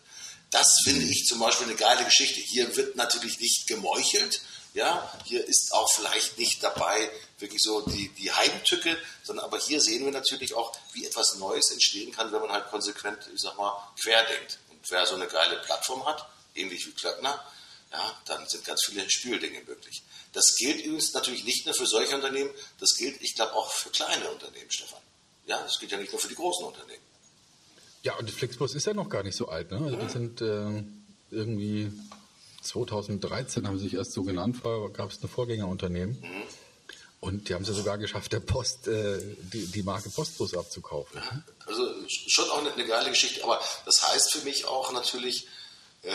Das 0.49 0.79
finde 0.83 1.05
ich 1.05 1.25
zum 1.25 1.39
Beispiel 1.39 1.67
eine 1.67 1.75
geile 1.75 2.05
Geschichte. 2.05 2.39
Hier 2.39 2.73
wird 2.75 2.95
natürlich 2.95 3.39
nicht 3.39 3.67
gemeuchelt, 3.67 4.41
ja, 4.73 5.11
hier 5.25 5.43
ist 5.45 5.73
auch 5.73 5.91
vielleicht 5.93 6.37
nicht 6.37 6.63
dabei 6.63 7.09
wirklich 7.39 7.61
so 7.63 7.81
die, 7.81 8.09
die 8.09 8.31
Heimtücke, 8.31 8.97
sondern 9.23 9.45
aber 9.45 9.57
hier 9.57 9.81
sehen 9.81 10.05
wir 10.05 10.11
natürlich 10.11 10.53
auch, 10.53 10.77
wie 10.93 11.05
etwas 11.05 11.35
Neues 11.35 11.71
entstehen 11.71 12.11
kann, 12.11 12.31
wenn 12.31 12.41
man 12.41 12.51
halt 12.51 12.69
konsequent, 12.69 13.17
ich 13.33 13.41
sag 13.41 13.57
mal, 13.57 13.75
querdenkt. 13.99 14.59
Und 14.69 14.79
wer 14.89 15.05
so 15.05 15.15
eine 15.15 15.27
geile 15.27 15.57
Plattform 15.57 16.05
hat, 16.05 16.29
ähnlich 16.53 16.85
wie 16.85 16.91
Klöckner, 16.91 17.43
ja, 17.91 18.21
dann 18.25 18.47
sind 18.47 18.65
ganz 18.65 18.83
viele 18.85 19.09
Spüldinge 19.09 19.61
möglich. 19.61 20.03
Das 20.37 20.55
gilt 20.55 20.85
übrigens 20.85 21.13
natürlich 21.13 21.45
nicht 21.45 21.65
nur 21.65 21.73
für 21.73 21.87
solche 21.87 22.13
Unternehmen, 22.13 22.51
das 22.79 22.95
gilt, 22.95 23.19
ich 23.23 23.33
glaube, 23.33 23.53
auch 23.53 23.71
für 23.71 23.89
kleine 23.89 24.29
Unternehmen, 24.29 24.69
Stefan. 24.69 24.99
Ja, 25.47 25.59
das 25.63 25.79
gilt 25.79 25.91
ja 25.91 25.97
nicht 25.97 26.11
nur 26.11 26.21
für 26.21 26.27
die 26.27 26.35
großen 26.35 26.63
Unternehmen. 26.63 27.01
Ja, 28.03 28.15
und 28.17 28.29
Flixbus 28.29 28.75
ist 28.75 28.85
ja 28.85 28.93
noch 28.93 29.09
gar 29.09 29.23
nicht 29.23 29.35
so 29.35 29.47
alt. 29.47 29.71
Ne? 29.71 29.79
Also, 29.83 29.95
das 29.95 30.13
sind 30.13 30.41
äh, 30.41 30.83
irgendwie 31.31 31.91
2013 32.61 33.65
haben 33.65 33.79
sie 33.79 33.85
sich 33.85 33.95
erst 33.95 34.13
so 34.13 34.21
genannt, 34.21 34.61
gab 34.93 35.09
es 35.09 35.23
ein 35.23 35.27
Vorgängerunternehmen. 35.27 36.21
Mhm. 36.21 36.43
Und 37.19 37.49
die 37.49 37.55
haben 37.55 37.63
es 37.63 37.69
ja 37.69 37.73
sogar 37.73 37.97
geschafft, 37.97 38.31
der 38.31 38.39
Post, 38.39 38.87
äh, 38.87 39.19
die, 39.51 39.65
die 39.65 39.81
Marke 39.81 40.11
Postbus 40.11 40.53
abzukaufen. 40.53 41.19
Also 41.65 41.83
schon 42.07 42.47
auch 42.51 42.59
eine, 42.59 42.71
eine, 42.73 42.85
geile 42.85 43.09
Geschichte, 43.09 43.43
aber 43.43 43.59
das 43.85 44.07
heißt 44.07 44.33
für 44.33 44.45
mich 44.45 44.65
auch 44.65 44.91
natürlich 44.91 45.47
äh, 46.03 46.11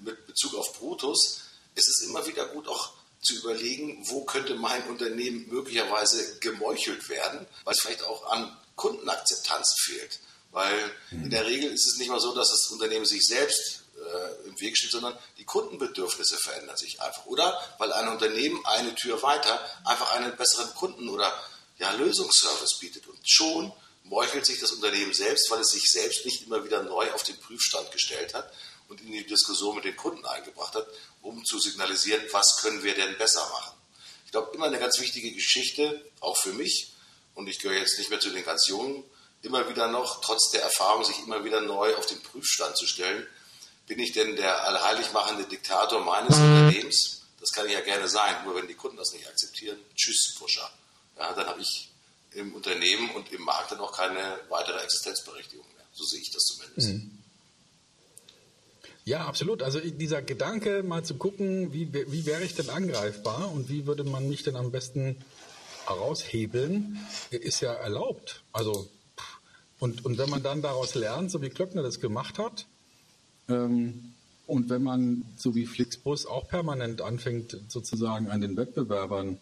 mit 0.00 0.26
Bezug 0.26 0.54
auf 0.54 0.72
Brutus, 0.78 1.42
es 1.74 1.86
ist 1.88 2.08
immer 2.08 2.26
wieder 2.26 2.46
gut 2.46 2.68
auch 2.68 2.94
zu 3.26 3.34
überlegen, 3.36 4.02
wo 4.08 4.24
könnte 4.24 4.54
mein 4.54 4.84
Unternehmen 4.84 5.48
möglicherweise 5.48 6.38
gemeuchelt 6.38 7.08
werden, 7.08 7.46
weil 7.64 7.74
es 7.74 7.80
vielleicht 7.80 8.04
auch 8.04 8.30
an 8.30 8.56
Kundenakzeptanz 8.76 9.74
fehlt. 9.84 10.20
Weil 10.52 10.90
mhm. 11.10 11.24
in 11.24 11.30
der 11.30 11.46
Regel 11.46 11.72
ist 11.72 11.86
es 11.86 11.98
nicht 11.98 12.08
mal 12.08 12.20
so, 12.20 12.34
dass 12.34 12.50
das 12.50 12.70
Unternehmen 12.70 13.04
sich 13.04 13.26
selbst 13.26 13.82
äh, 13.96 14.48
im 14.48 14.58
Weg 14.60 14.76
steht, 14.76 14.92
sondern 14.92 15.18
die 15.38 15.44
Kundenbedürfnisse 15.44 16.38
verändern 16.38 16.76
sich 16.76 17.00
einfach. 17.00 17.26
Oder 17.26 17.60
weil 17.78 17.92
ein 17.92 18.08
Unternehmen 18.08 18.64
eine 18.64 18.94
Tür 18.94 19.22
weiter 19.22 19.60
einfach 19.84 20.12
einen 20.14 20.36
besseren 20.36 20.72
Kunden- 20.74 21.08
oder 21.08 21.32
ja, 21.78 21.92
Lösungsservice 21.92 22.78
bietet. 22.78 23.06
Und 23.06 23.18
schon 23.28 23.72
meuchelt 24.04 24.46
sich 24.46 24.60
das 24.60 24.72
Unternehmen 24.72 25.12
selbst, 25.12 25.50
weil 25.50 25.60
es 25.60 25.70
sich 25.70 25.90
selbst 25.90 26.24
nicht 26.24 26.46
immer 26.46 26.64
wieder 26.64 26.82
neu 26.82 27.10
auf 27.12 27.24
den 27.24 27.36
Prüfstand 27.38 27.90
gestellt 27.90 28.34
hat 28.34 28.50
und 28.88 29.00
in 29.00 29.12
die 29.12 29.26
Diskussion 29.26 29.76
mit 29.76 29.84
den 29.84 29.96
Kunden 29.96 30.24
eingebracht 30.24 30.74
hat, 30.74 30.86
um 31.22 31.44
zu 31.44 31.58
signalisieren, 31.58 32.22
was 32.32 32.58
können 32.60 32.82
wir 32.82 32.94
denn 32.94 33.16
besser 33.18 33.48
machen. 33.52 33.76
Ich 34.24 34.32
glaube, 34.32 34.54
immer 34.54 34.66
eine 34.66 34.78
ganz 34.78 34.98
wichtige 35.00 35.32
Geschichte, 35.32 36.04
auch 36.20 36.36
für 36.36 36.52
mich, 36.52 36.92
und 37.34 37.48
ich 37.48 37.58
gehöre 37.58 37.78
jetzt 37.78 37.98
nicht 37.98 38.10
mehr 38.10 38.20
zu 38.20 38.30
den 38.30 38.44
ganz 38.44 38.66
Jungen, 38.68 39.04
immer 39.42 39.68
wieder 39.68 39.88
noch, 39.88 40.20
trotz 40.20 40.50
der 40.50 40.62
Erfahrung, 40.62 41.04
sich 41.04 41.18
immer 41.20 41.44
wieder 41.44 41.60
neu 41.60 41.94
auf 41.96 42.06
den 42.06 42.22
Prüfstand 42.22 42.76
zu 42.76 42.86
stellen 42.86 43.26
bin 43.86 43.98
ich 44.00 44.12
denn 44.12 44.36
der 44.36 44.64
allheilig 44.64 45.12
machende 45.12 45.44
Diktator 45.44 46.04
meines 46.04 46.36
Unternehmens? 46.36 47.22
Das 47.40 47.52
kann 47.52 47.66
ich 47.66 47.72
ja 47.72 47.80
gerne 47.80 48.08
sein, 48.08 48.44
nur 48.44 48.56
wenn 48.56 48.66
die 48.66 48.74
Kunden 48.74 48.96
das 48.96 49.12
nicht 49.12 49.28
akzeptieren, 49.28 49.78
tschüss, 49.94 50.34
Pusher. 50.38 50.68
Ja, 51.16 51.32
dann 51.32 51.46
habe 51.46 51.60
ich 51.60 51.88
im 52.32 52.54
Unternehmen 52.54 53.10
und 53.10 53.32
im 53.32 53.42
Markt 53.42 53.72
dann 53.72 53.80
auch 53.80 53.92
keine 53.92 54.40
weitere 54.48 54.78
Existenzberechtigung 54.80 55.66
mehr. 55.74 55.84
So 55.92 56.04
sehe 56.04 56.20
ich 56.20 56.30
das 56.30 56.44
zumindest. 56.44 56.88
Mhm. 56.88 57.15
Ja, 59.06 59.24
absolut. 59.26 59.62
Also 59.62 59.78
dieser 59.78 60.20
Gedanke, 60.20 60.82
mal 60.82 61.04
zu 61.04 61.14
gucken, 61.14 61.72
wie, 61.72 61.94
wie 61.94 62.26
wäre 62.26 62.42
ich 62.42 62.54
denn 62.54 62.68
angreifbar 62.68 63.52
und 63.52 63.68
wie 63.68 63.86
würde 63.86 64.04
man 64.04 64.28
mich 64.28 64.42
denn 64.42 64.56
am 64.56 64.70
besten 64.72 65.16
heraushebeln, 65.86 66.98
ist 67.30 67.60
ja 67.60 67.72
erlaubt. 67.72 68.42
Also 68.52 68.88
und, 69.78 70.04
und 70.04 70.18
wenn 70.18 70.28
man 70.28 70.42
dann 70.42 70.60
daraus 70.60 70.94
lernt, 70.94 71.30
so 71.30 71.40
wie 71.40 71.50
Klöckner 71.50 71.82
das 71.82 72.00
gemacht 72.00 72.38
hat, 72.38 72.66
ähm, 73.48 74.12
Und 74.46 74.70
wenn 74.70 74.82
man, 74.82 75.24
so 75.36 75.54
wie 75.54 75.66
Flixbus, 75.66 76.26
auch 76.26 76.48
permanent 76.48 77.00
anfängt, 77.02 77.58
sozusagen 77.68 78.28
an 78.28 78.40
den 78.40 78.56
Wettbewerbern 78.56 79.38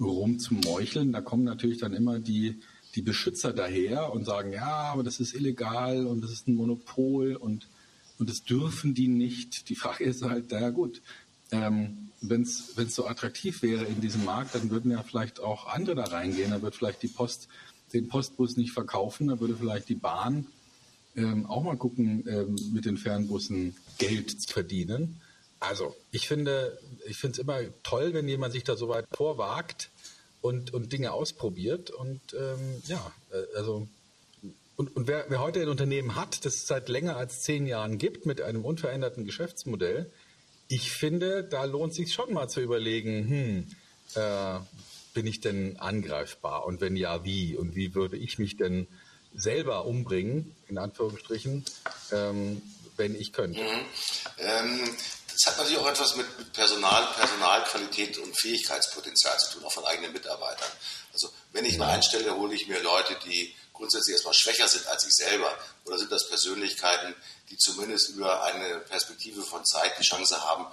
rumzumeucheln, 0.00 1.12
da 1.12 1.20
kommen 1.20 1.44
natürlich 1.44 1.78
dann 1.78 1.92
immer 1.92 2.18
die, 2.18 2.60
die 2.94 3.02
Beschützer 3.02 3.52
daher 3.52 4.12
und 4.12 4.24
sagen, 4.24 4.52
ja, 4.52 4.90
aber 4.92 5.02
das 5.02 5.20
ist 5.20 5.34
illegal 5.34 6.06
und 6.06 6.22
das 6.22 6.30
ist 6.30 6.48
ein 6.48 6.54
Monopol 6.54 7.36
und, 7.36 7.68
und 8.18 8.28
das 8.28 8.42
dürfen 8.42 8.94
die 8.94 9.08
nicht. 9.08 9.68
Die 9.68 9.76
Frage 9.76 10.04
ist 10.04 10.22
halt, 10.22 10.50
naja 10.50 10.70
gut, 10.70 11.02
ähm, 11.50 12.10
wenn 12.20 12.42
es 12.42 12.94
so 12.94 13.06
attraktiv 13.06 13.62
wäre 13.62 13.84
in 13.84 14.00
diesem 14.00 14.24
Markt, 14.24 14.54
dann 14.54 14.70
würden 14.70 14.90
ja 14.90 15.02
vielleicht 15.02 15.40
auch 15.40 15.66
andere 15.66 15.96
da 15.96 16.04
reingehen. 16.04 16.50
Dann 16.50 16.62
wird 16.62 16.74
vielleicht 16.74 17.02
die 17.02 17.08
Post 17.08 17.48
den 17.92 18.08
Postbus 18.08 18.56
nicht 18.56 18.72
verkaufen, 18.72 19.28
dann 19.28 19.40
würde 19.40 19.56
vielleicht 19.56 19.88
die 19.88 19.94
Bahn 19.94 20.46
ähm, 21.16 21.46
auch 21.46 21.62
mal 21.62 21.76
gucken, 21.76 22.24
ähm, 22.28 22.56
mit 22.72 22.84
den 22.84 22.98
Fernbussen 22.98 23.76
Geld 23.98 24.42
zu 24.42 24.52
verdienen. 24.52 25.20
Also 25.60 25.96
ich 26.12 26.28
finde, 26.28 26.78
ich 27.06 27.16
finde 27.16 27.32
es 27.32 27.38
immer 27.38 27.60
toll, 27.82 28.14
wenn 28.14 28.28
jemand 28.28 28.52
sich 28.52 28.64
da 28.64 28.76
so 28.76 28.88
weit 28.88 29.06
vorwagt 29.12 29.90
und, 30.40 30.72
und 30.72 30.92
Dinge 30.92 31.12
ausprobiert. 31.12 31.90
Und 31.90 32.20
ähm, 32.34 32.82
ja, 32.86 33.12
äh, 33.32 33.56
also 33.56 33.88
und, 34.78 34.94
und 34.94 35.08
wer, 35.08 35.26
wer 35.28 35.40
heute 35.40 35.60
ein 35.60 35.68
Unternehmen 35.68 36.14
hat, 36.14 36.44
das 36.44 36.54
es 36.54 36.66
seit 36.68 36.88
länger 36.88 37.16
als 37.16 37.40
zehn 37.40 37.66
Jahren 37.66 37.98
gibt, 37.98 38.26
mit 38.26 38.40
einem 38.40 38.64
unveränderten 38.64 39.24
Geschäftsmodell, 39.24 40.08
ich 40.68 40.92
finde, 40.92 41.42
da 41.42 41.64
lohnt 41.64 41.94
sich 41.94 42.12
schon 42.12 42.32
mal 42.32 42.48
zu 42.48 42.60
überlegen, 42.60 43.28
hm, 43.28 43.74
äh, 44.14 44.60
bin 45.14 45.26
ich 45.26 45.40
denn 45.40 45.80
angreifbar? 45.80 46.64
Und 46.64 46.80
wenn 46.80 46.94
ja, 46.94 47.24
wie? 47.24 47.56
Und 47.56 47.74
wie 47.74 47.96
würde 47.96 48.16
ich 48.16 48.38
mich 48.38 48.56
denn 48.56 48.86
selber 49.34 49.84
umbringen, 49.84 50.54
in 50.68 50.78
Anführungsstrichen, 50.78 51.64
ähm, 52.12 52.62
wenn 52.96 53.20
ich 53.20 53.32
könnte? 53.32 53.60
Mhm. 53.60 53.80
Ähm, 54.38 54.96
das 55.32 55.52
hat 55.52 55.58
natürlich 55.58 55.78
auch 55.78 55.90
etwas 55.90 56.14
mit 56.14 56.52
Personal, 56.52 57.04
Personalqualität 57.16 58.18
und 58.18 58.32
Fähigkeitspotenzial 58.40 59.36
zu 59.38 59.54
tun, 59.54 59.64
auch 59.64 59.72
von 59.72 59.84
eigenen 59.86 60.12
Mitarbeitern. 60.12 60.70
Also 61.12 61.30
wenn 61.52 61.64
ich 61.64 61.78
mal 61.78 61.88
einstelle, 61.88 62.36
hole 62.36 62.54
ich 62.54 62.68
mir 62.68 62.80
Leute, 62.80 63.16
die 63.24 63.54
grundsätzlich 63.78 64.12
erstmal 64.12 64.34
schwächer 64.34 64.68
sind 64.68 64.86
als 64.88 65.04
ich 65.04 65.14
selber. 65.14 65.56
Oder 65.84 65.98
sind 65.98 66.12
das 66.12 66.28
Persönlichkeiten, 66.28 67.14
die 67.48 67.56
zumindest 67.56 68.10
über 68.10 68.42
eine 68.42 68.80
Perspektive 68.80 69.42
von 69.42 69.64
Zeit 69.64 69.98
die 69.98 70.04
Chance 70.04 70.42
haben, 70.42 70.66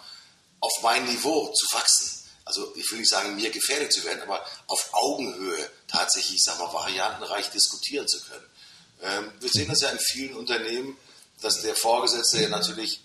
auf 0.60 0.74
mein 0.82 1.06
Niveau 1.06 1.54
zu 1.54 1.66
wachsen? 1.74 2.24
Also 2.44 2.76
ich 2.76 2.92
will 2.92 3.00
nicht 3.00 3.10
sagen, 3.10 3.36
mir 3.36 3.50
gefährdet 3.50 3.94
zu 3.94 4.04
werden, 4.04 4.22
aber 4.22 4.46
auf 4.68 4.90
Augenhöhe 4.92 5.72
tatsächlich, 5.88 6.36
ich 6.36 6.44
sag 6.44 6.60
mal, 6.60 6.74
variantenreich 6.74 7.50
diskutieren 7.50 8.08
zu 8.08 8.22
können. 8.22 8.46
Ähm, 9.02 9.32
wir 9.40 9.50
sehen 9.50 9.68
das 9.68 9.82
ja 9.82 9.90
in 9.90 10.00
vielen 10.00 10.36
Unternehmen, 10.36 10.98
dass 11.42 11.62
der 11.62 11.76
Vorgesetzte 11.76 12.42
ja 12.42 12.50
natürlich 12.50 13.02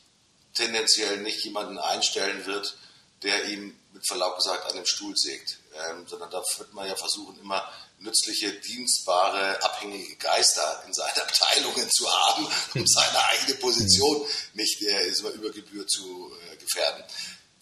tendenziell 0.54 1.18
nicht 1.18 1.42
jemanden 1.44 1.78
einstellen 1.78 2.44
wird, 2.46 2.76
der 3.22 3.46
ihm 3.46 3.78
mit 3.92 4.06
Verlaub 4.06 4.36
gesagt 4.36 4.66
an 4.66 4.76
dem 4.76 4.86
Stuhl 4.86 5.16
sägt, 5.16 5.58
ähm, 5.72 6.06
sondern 6.06 6.30
da 6.30 6.42
wird 6.58 6.72
man 6.74 6.86
ja 6.86 6.96
versuchen, 6.96 7.38
immer 7.40 7.62
nützliche, 7.98 8.52
dienstbare, 8.52 9.62
abhängige 9.62 10.16
Geister 10.16 10.82
in 10.86 10.94
seinen 10.94 11.18
Abteilungen 11.20 11.90
zu 11.90 12.10
haben, 12.12 12.48
um 12.74 12.86
seine 12.86 13.24
eigene 13.28 13.54
Position 13.56 14.26
nicht 14.54 14.82
äh, 14.82 15.08
über 15.08 15.50
Gebühr 15.50 15.86
zu 15.86 16.32
äh, 16.50 16.56
gefährden. 16.56 17.04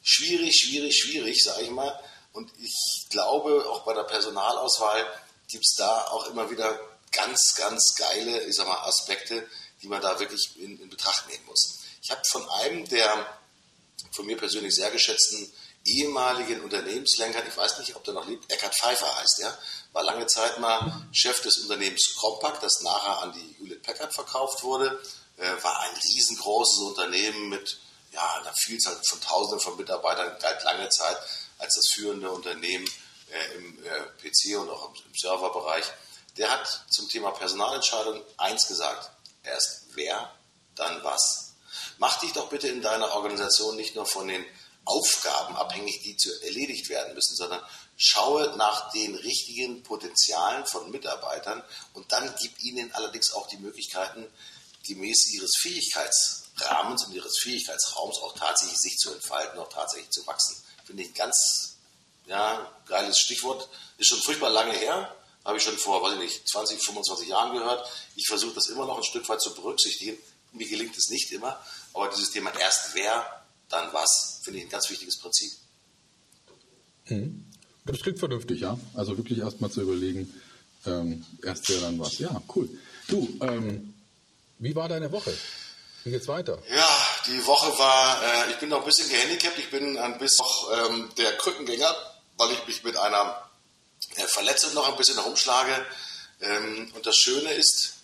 Schwierig, 0.03 0.57
schwierig, 0.57 0.97
schwierig, 0.97 1.43
sage 1.43 1.65
ich 1.65 1.71
mal. 1.71 1.99
Und 2.33 2.51
ich 2.61 3.07
glaube, 3.11 3.69
auch 3.69 3.85
bei 3.85 3.95
der 3.95 4.05
Personalauswahl 4.05 5.05
gibt 5.49 5.65
es 5.65 5.75
da 5.77 6.05
auch 6.07 6.27
immer 6.29 6.51
wieder 6.51 6.79
ganz, 7.11 7.55
ganz 7.57 7.95
geile, 7.97 8.43
ich 8.43 8.55
sag 8.55 8.67
mal, 8.67 8.87
Aspekte, 8.87 9.47
die 9.83 9.89
man 9.89 10.01
da 10.01 10.19
wirklich 10.21 10.57
in, 10.57 10.81
in 10.81 10.91
Betracht 10.91 11.29
nehmen 11.29 11.45
muss. 11.47 11.79
Ich 12.03 12.11
habe 12.11 12.23
von 12.31 12.49
einem 12.49 12.89
der 12.89 13.39
von 14.13 14.27
mir 14.27 14.37
persönlich 14.37 14.75
sehr 14.75 14.91
geschätzten 14.91 15.53
ehemaligen 15.85 16.63
Unternehmenslenkern, 16.63 17.47
ich 17.47 17.57
weiß 17.57 17.79
nicht, 17.79 17.97
ob 17.97 18.05
der 18.05 18.15
noch 18.15 18.27
lebt, 18.27 18.51
Eckhard 18.53 18.75
Pfeiffer 18.75 19.17
heißt 19.21 19.41
er, 19.41 19.59
war 19.93 20.03
lange 20.05 20.27
Zeit 20.27 20.59
mal 20.61 21.09
Chef 21.13 21.41
des 21.43 21.59
Unternehmens 21.59 22.15
Compaq, 22.17 22.61
das 22.61 22.81
nachher 22.83 23.19
an 23.19 23.33
die 23.33 23.57
Hewlett 23.59 23.83
Packard 23.83 24.13
verkauft 24.13 24.63
wurde, 24.63 25.01
äh, 25.39 25.63
war 25.63 25.81
ein 25.81 25.95
riesengroßes 25.95 26.81
Unternehmen 26.81 27.49
mit 27.49 27.81
ja, 28.13 28.35
einer 28.41 28.53
Vielzahl 28.55 29.01
von 29.09 29.21
Tausenden 29.21 29.61
von 29.61 29.77
Mitarbeitern, 29.77 30.39
galt 30.41 30.63
lange 30.65 30.89
Zeit 30.89 31.19
als 31.59 31.75
das 31.75 31.89
führende 31.95 32.31
Unternehmen 32.31 32.89
äh, 33.31 33.57
im 33.57 33.85
äh, 33.85 34.01
PC 34.23 34.59
und 34.59 34.71
auch 34.71 34.89
im, 34.89 34.95
im 34.95 35.15
Serverbereich. 35.15 35.85
Der 36.37 36.51
hat 36.51 36.85
zum 36.91 37.09
Thema 37.09 37.33
Personalentscheidung 37.33 38.23
eins 38.37 38.69
gesagt, 38.69 39.11
erst 39.43 39.87
wer, 39.95 40.33
dann 40.75 41.03
was. 41.03 41.55
Mach 41.99 42.19
dich 42.21 42.33
doch 42.33 42.49
bitte 42.49 42.69
in 42.69 42.81
deiner 42.81 43.13
Organisation 43.15 43.77
nicht 43.77 43.97
nur 43.97 44.07
von 44.07 44.29
den 44.29 44.45
Aufgaben 44.89 45.57
abhängig, 45.57 46.03
die 46.03 46.17
zu 46.17 46.31
erledigt 46.43 46.89
werden 46.89 47.15
müssen, 47.15 47.37
sondern 47.37 47.63
schaue 47.97 48.57
nach 48.57 48.91
den 48.93 49.15
richtigen 49.15 49.83
Potenzialen 49.83 50.67
von 50.67 50.91
Mitarbeitern 50.91 51.63
und 51.95 52.11
dann 52.13 52.35
gib 52.41 52.63
ihnen 52.63 52.93
allerdings 52.93 53.33
auch 53.33 53.47
die 53.49 53.59
Möglichkeiten, 53.59 54.27
gemäß 54.87 55.33
ihres 55.35 55.57
Fähigkeitsrahmens 55.61 57.05
und 57.05 57.13
ihres 57.13 57.39
Fähigkeitsraums 57.39 58.19
auch 58.19 58.35
tatsächlich 58.35 58.79
sich 58.79 58.97
zu 58.97 59.13
entfalten, 59.13 59.59
auch 59.59 59.69
tatsächlich 59.69 60.11
zu 60.11 60.27
wachsen. 60.27 60.57
Finde 60.87 61.03
ich 61.03 61.11
ein 61.11 61.15
ganz 61.15 61.77
ja, 62.27 62.71
geiles 62.87 63.19
Stichwort. 63.19 63.69
Ist 63.99 64.09
schon 64.09 64.23
furchtbar 64.23 64.51
lange 64.51 64.73
her, 64.73 65.15
habe 65.45 65.59
ich 65.59 65.65
schon 65.65 65.79
vor, 65.79 66.03
weiß 66.03 66.15
ich 66.15 66.19
nicht, 66.19 66.49
20, 66.49 66.83
25 66.83 67.29
Jahren 67.29 67.57
gehört. 67.57 67.91
Ich 68.17 68.27
versuche 68.27 68.55
das 68.55 68.69
immer 68.69 68.87
noch 68.87 68.99
ein 68.99 69.05
Stück 69.05 69.29
weit 69.29 69.41
zu 69.41 69.55
berücksichtigen. 69.55 70.19
Mir 70.53 70.69
gelingt 70.69 70.97
es 70.97 71.11
nicht 71.11 71.31
immer, 71.33 71.63
aber 71.93 72.09
dieses 72.09 72.31
Thema 72.31 72.53
erst 72.59 72.95
wer, 72.95 73.38
dann 73.69 73.93
was, 73.93 74.41
finde 74.43 74.61
ich 74.61 74.67
ein 74.67 74.71
ganz 74.71 74.89
wichtiges 74.91 75.19
Prinzip. 75.19 75.53
Hm. 77.05 77.45
Das 77.85 78.01
klingt 78.01 78.19
vernünftig, 78.19 78.61
ja. 78.61 78.79
Also 78.95 79.17
wirklich 79.17 79.39
erstmal 79.39 79.71
zu 79.71 79.81
überlegen, 79.81 80.33
ähm, 80.87 81.25
erst 81.43 81.69
wer, 81.69 81.81
dann 81.81 81.99
was. 81.99 82.19
Ja, 82.19 82.43
cool. 82.55 82.69
Du, 83.09 83.39
ähm, 83.41 83.95
wie 84.59 84.75
war 84.75 84.89
deine 84.89 85.11
Woche? 85.11 85.37
Wie 86.05 86.11
geht's 86.11 86.29
weiter? 86.29 86.63
Ja, 86.71 87.07
die 87.27 87.45
Woche 87.47 87.79
war, 87.79 88.23
äh, 88.23 88.51
ich 88.51 88.59
bin 88.59 88.69
noch 88.69 88.81
ein 88.81 88.85
bisschen 88.85 89.09
gehandicapt, 89.09 89.59
ich 89.59 89.71
bin 89.71 89.99
ein 89.99 90.19
bisschen 90.19 90.45
noch 90.45 90.91
ähm, 90.91 91.11
der 91.17 91.37
Krückengänger, 91.39 91.95
weil 92.37 92.53
ich 92.53 92.67
mich 92.67 92.85
mit 92.85 92.97
einer 92.97 93.43
äh, 94.17 94.27
Verletzung 94.27 94.75
noch 94.75 94.89
ein 94.89 94.97
bisschen 94.97 95.17
herumschlage. 95.17 95.85
Ähm, 96.41 96.93
und 96.95 97.07
das 97.07 97.17
Schöne 97.17 97.53
ist 97.53 97.95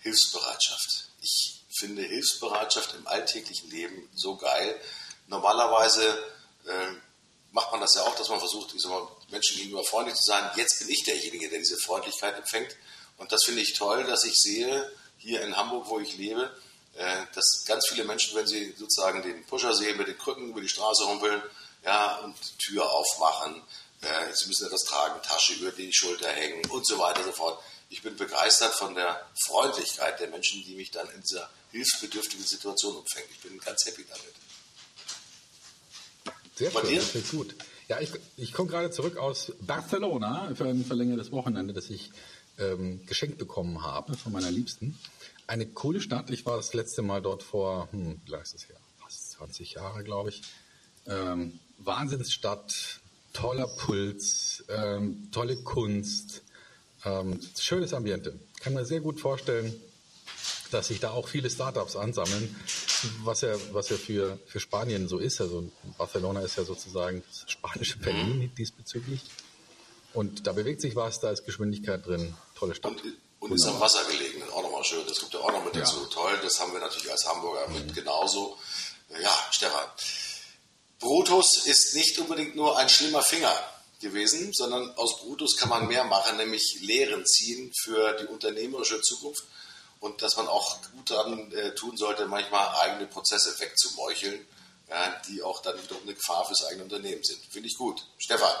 Hilfsbereitschaft. 0.00 1.08
Ich 1.22 1.57
finde 1.78 2.02
Hilfsbereitschaft 2.02 2.94
im 2.94 3.06
alltäglichen 3.06 3.70
Leben 3.70 4.08
so 4.14 4.36
geil. 4.36 4.80
Normalerweise 5.28 6.06
äh, 6.66 6.92
macht 7.52 7.70
man 7.72 7.80
das 7.80 7.94
ja 7.94 8.02
auch, 8.02 8.14
dass 8.16 8.28
man 8.28 8.38
versucht, 8.38 8.74
mal, 8.86 9.08
Menschen 9.30 9.58
gegenüber 9.58 9.84
freundlich 9.84 10.16
zu 10.16 10.24
sein. 10.24 10.50
Jetzt 10.56 10.78
bin 10.80 10.88
ich 10.88 11.04
derjenige, 11.04 11.48
der 11.48 11.58
diese 11.58 11.78
Freundlichkeit 11.78 12.36
empfängt. 12.36 12.76
Und 13.16 13.32
das 13.32 13.44
finde 13.44 13.62
ich 13.62 13.74
toll, 13.74 14.04
dass 14.04 14.24
ich 14.24 14.34
sehe, 14.36 14.90
hier 15.18 15.42
in 15.42 15.56
Hamburg, 15.56 15.88
wo 15.88 15.98
ich 15.98 16.16
lebe, 16.16 16.50
äh, 16.96 17.26
dass 17.34 17.64
ganz 17.66 17.86
viele 17.88 18.04
Menschen, 18.04 18.36
wenn 18.36 18.46
sie 18.46 18.74
sozusagen 18.78 19.22
den 19.22 19.44
Pusher 19.46 19.74
sehen, 19.74 19.96
mit 19.96 20.08
den 20.08 20.18
Krücken 20.18 20.50
über 20.50 20.60
die 20.60 20.68
Straße 20.68 21.06
humpeln, 21.06 21.42
ja, 21.84 22.16
und 22.18 22.36
Tür 22.58 22.90
aufmachen, 22.90 23.62
äh, 24.00 24.34
sie 24.34 24.46
müssen 24.46 24.66
etwas 24.66 24.84
tragen, 24.84 25.20
Tasche 25.22 25.54
über 25.54 25.72
die 25.72 25.92
Schulter 25.92 26.28
hängen 26.28 26.64
und 26.70 26.86
so 26.86 26.98
weiter 26.98 27.20
und 27.20 27.26
so 27.26 27.32
fort. 27.32 27.62
Ich 27.90 28.02
bin 28.02 28.16
begeistert 28.16 28.74
von 28.74 28.94
der 28.94 29.20
Freundlichkeit 29.46 30.20
der 30.20 30.28
Menschen, 30.28 30.62
die 30.64 30.74
mich 30.74 30.90
dann 30.90 31.08
in 31.10 31.22
dieser 31.22 31.48
hilfsbedürftigen 31.72 32.44
Situation 32.44 32.96
umfängt. 32.96 33.28
Ich 33.30 33.40
bin 33.40 33.58
ganz 33.58 33.86
happy 33.86 34.04
damit. 34.08 34.34
Sehr 36.56 36.70
Bei 36.70 36.80
schön, 36.80 37.22
dir? 37.22 37.22
gut. 37.30 37.54
Ja, 37.88 38.00
ich, 38.00 38.10
ich 38.36 38.52
komme 38.52 38.68
gerade 38.68 38.90
zurück 38.90 39.16
aus 39.16 39.52
Barcelona 39.60 40.52
für 40.54 40.64
ein 40.66 40.84
verlängertes 40.84 41.32
Wochenende, 41.32 41.72
das 41.72 41.88
ich 41.88 42.10
ähm, 42.58 43.06
geschenkt 43.06 43.38
bekommen 43.38 43.82
habe 43.82 44.16
von 44.16 44.32
meiner 44.32 44.50
Liebsten. 44.50 44.98
Eine 45.46 45.66
coole 45.66 46.02
Stadt. 46.02 46.28
Ich 46.28 46.44
war 46.44 46.56
das 46.56 46.74
letzte 46.74 47.00
Mal 47.00 47.22
dort 47.22 47.42
vor, 47.42 47.88
hm, 47.92 48.20
wie 48.24 48.30
lange 48.30 48.42
ist 48.42 48.52
das 48.54 48.68
her? 48.68 48.76
Fast 49.00 49.30
20 49.32 49.72
Jahre, 49.74 50.04
glaube 50.04 50.28
ich. 50.28 50.42
Ähm, 51.06 51.58
Wahnsinnsstadt, 51.78 53.00
toller 53.32 53.68
Puls, 53.68 54.64
ähm, 54.68 55.30
tolle 55.32 55.56
Kunst, 55.62 56.42
ähm, 57.04 57.40
schönes 57.58 57.94
Ambiente. 57.94 58.38
Kann 58.60 58.74
mir 58.74 58.84
sehr 58.84 59.00
gut 59.00 59.20
vorstellen, 59.20 59.80
dass 60.70 60.88
sich 60.88 61.00
da 61.00 61.10
auch 61.10 61.28
viele 61.28 61.48
Startups 61.50 61.96
ansammeln, 61.96 62.54
was 63.24 63.40
ja, 63.40 63.54
was 63.72 63.88
ja 63.88 63.96
für, 63.96 64.38
für 64.46 64.60
Spanien 64.60 65.08
so 65.08 65.18
ist. 65.18 65.40
Also 65.40 65.70
Barcelona 65.96 66.40
ist 66.40 66.56
ja 66.56 66.64
sozusagen 66.64 67.22
das 67.28 67.50
spanische 67.50 67.98
Berlin 67.98 68.38
mhm. 68.38 68.54
diesbezüglich. 68.54 69.22
Und 70.14 70.46
da 70.46 70.52
bewegt 70.52 70.80
sich 70.80 70.96
was, 70.96 71.20
da 71.20 71.30
ist 71.30 71.44
Geschwindigkeit 71.44 72.04
drin, 72.06 72.34
tolle 72.54 72.74
Stadt. 72.74 72.92
Und, 72.92 73.02
und 73.40 73.52
ist 73.52 73.66
am 73.66 73.80
Wasser 73.80 74.04
gelegen, 74.10 74.42
auch 74.50 74.62
nochmal 74.62 74.84
schön. 74.84 75.06
Das 75.06 75.20
kommt 75.20 75.32
ja 75.34 75.40
auch 75.40 75.52
noch 75.52 75.64
mit 75.64 75.76
dazu. 75.76 76.00
Ja. 76.02 76.08
Toll, 76.08 76.38
das 76.42 76.60
haben 76.60 76.72
wir 76.72 76.80
natürlich 76.80 77.10
als 77.10 77.26
Hamburger 77.26 77.68
mit 77.68 77.86
mhm. 77.86 77.94
genauso. 77.94 78.58
Ja, 79.22 79.30
Stefan. 79.50 79.86
Brutus 80.98 81.66
ist 81.66 81.94
nicht 81.94 82.18
unbedingt 82.18 82.56
nur 82.56 82.76
ein 82.76 82.88
schlimmer 82.88 83.22
Finger 83.22 83.54
gewesen, 84.00 84.52
sondern 84.52 84.94
aus 84.96 85.18
Brutus 85.20 85.56
kann 85.56 85.68
man 85.68 85.88
mehr 85.88 86.04
machen, 86.04 86.36
nämlich 86.36 86.78
Lehren 86.80 87.26
ziehen 87.26 87.72
für 87.82 88.12
die 88.14 88.26
unternehmerische 88.26 89.00
Zukunft 89.00 89.44
und 90.00 90.22
dass 90.22 90.36
man 90.36 90.46
auch 90.48 90.78
gut 90.92 91.10
daran 91.10 91.50
äh, 91.52 91.74
tun 91.74 91.96
sollte, 91.96 92.26
manchmal 92.26 92.68
eigene 92.76 93.06
Prozesse 93.06 93.58
wegzumeucheln, 93.58 94.46
ja, 94.88 95.22
die 95.28 95.42
auch 95.42 95.60
dann 95.62 95.82
wiederum 95.82 96.02
eine 96.04 96.14
Gefahr 96.14 96.46
fürs 96.46 96.64
eigene 96.64 96.84
Unternehmen 96.84 97.22
sind. 97.22 97.40
Finde 97.50 97.68
ich 97.68 97.76
gut. 97.76 98.06
Stefan, 98.18 98.54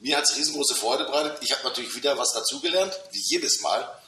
mir 0.00 0.16
hat 0.16 0.24
es 0.24 0.36
riesengroße 0.36 0.74
Freude 0.74 1.04
bereitet. 1.04 1.38
Ich 1.42 1.52
habe 1.52 1.64
natürlich 1.64 1.94
wieder 1.94 2.16
was 2.18 2.32
dazugelernt, 2.32 2.98
wie 3.12 3.22
jedes 3.26 3.60
Mal. 3.60 4.00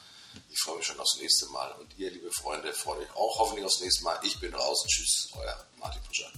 Ich 0.51 0.61
freue 0.61 0.79
mich 0.79 0.87
schon 0.87 0.99
aufs 0.99 1.19
nächste 1.21 1.47
Mal. 1.47 1.73
Und 1.73 1.97
ihr, 1.99 2.11
liebe 2.11 2.31
Freunde, 2.33 2.73
freut 2.73 3.01
euch 3.01 3.17
auch 3.17 3.39
hoffentlich 3.39 3.65
aufs 3.65 3.81
nächste 3.81 4.05
Mal. 4.05 4.19
Ich 4.23 4.39
bin 4.41 4.55
raus. 4.55 4.85
Tschüss, 4.87 5.29
euer 5.37 5.67
Martin 5.79 6.03
Puscher. 6.03 6.31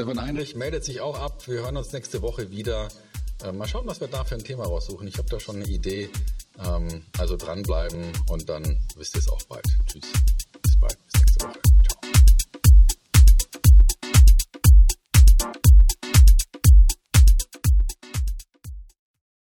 Stefan 0.00 0.22
Heinrich 0.22 0.54
meldet 0.54 0.82
sich 0.82 1.02
auch 1.02 1.18
ab. 1.18 1.46
Wir 1.46 1.60
hören 1.60 1.76
uns 1.76 1.92
nächste 1.92 2.22
Woche 2.22 2.50
wieder. 2.50 2.88
Äh, 3.44 3.52
mal 3.52 3.68
schauen, 3.68 3.86
was 3.86 4.00
wir 4.00 4.08
da 4.08 4.24
für 4.24 4.34
ein 4.34 4.42
Thema 4.42 4.64
raussuchen. 4.64 5.06
Ich 5.06 5.18
habe 5.18 5.28
da 5.28 5.38
schon 5.38 5.56
eine 5.56 5.66
Idee. 5.66 6.08
Ähm, 6.64 7.02
also 7.18 7.36
dranbleiben 7.36 8.10
und 8.30 8.48
dann 8.48 8.80
wisst 8.96 9.14
ihr 9.14 9.18
es 9.18 9.28
auch 9.28 9.42
bald. 9.42 9.66
Tschüss. 9.84 10.39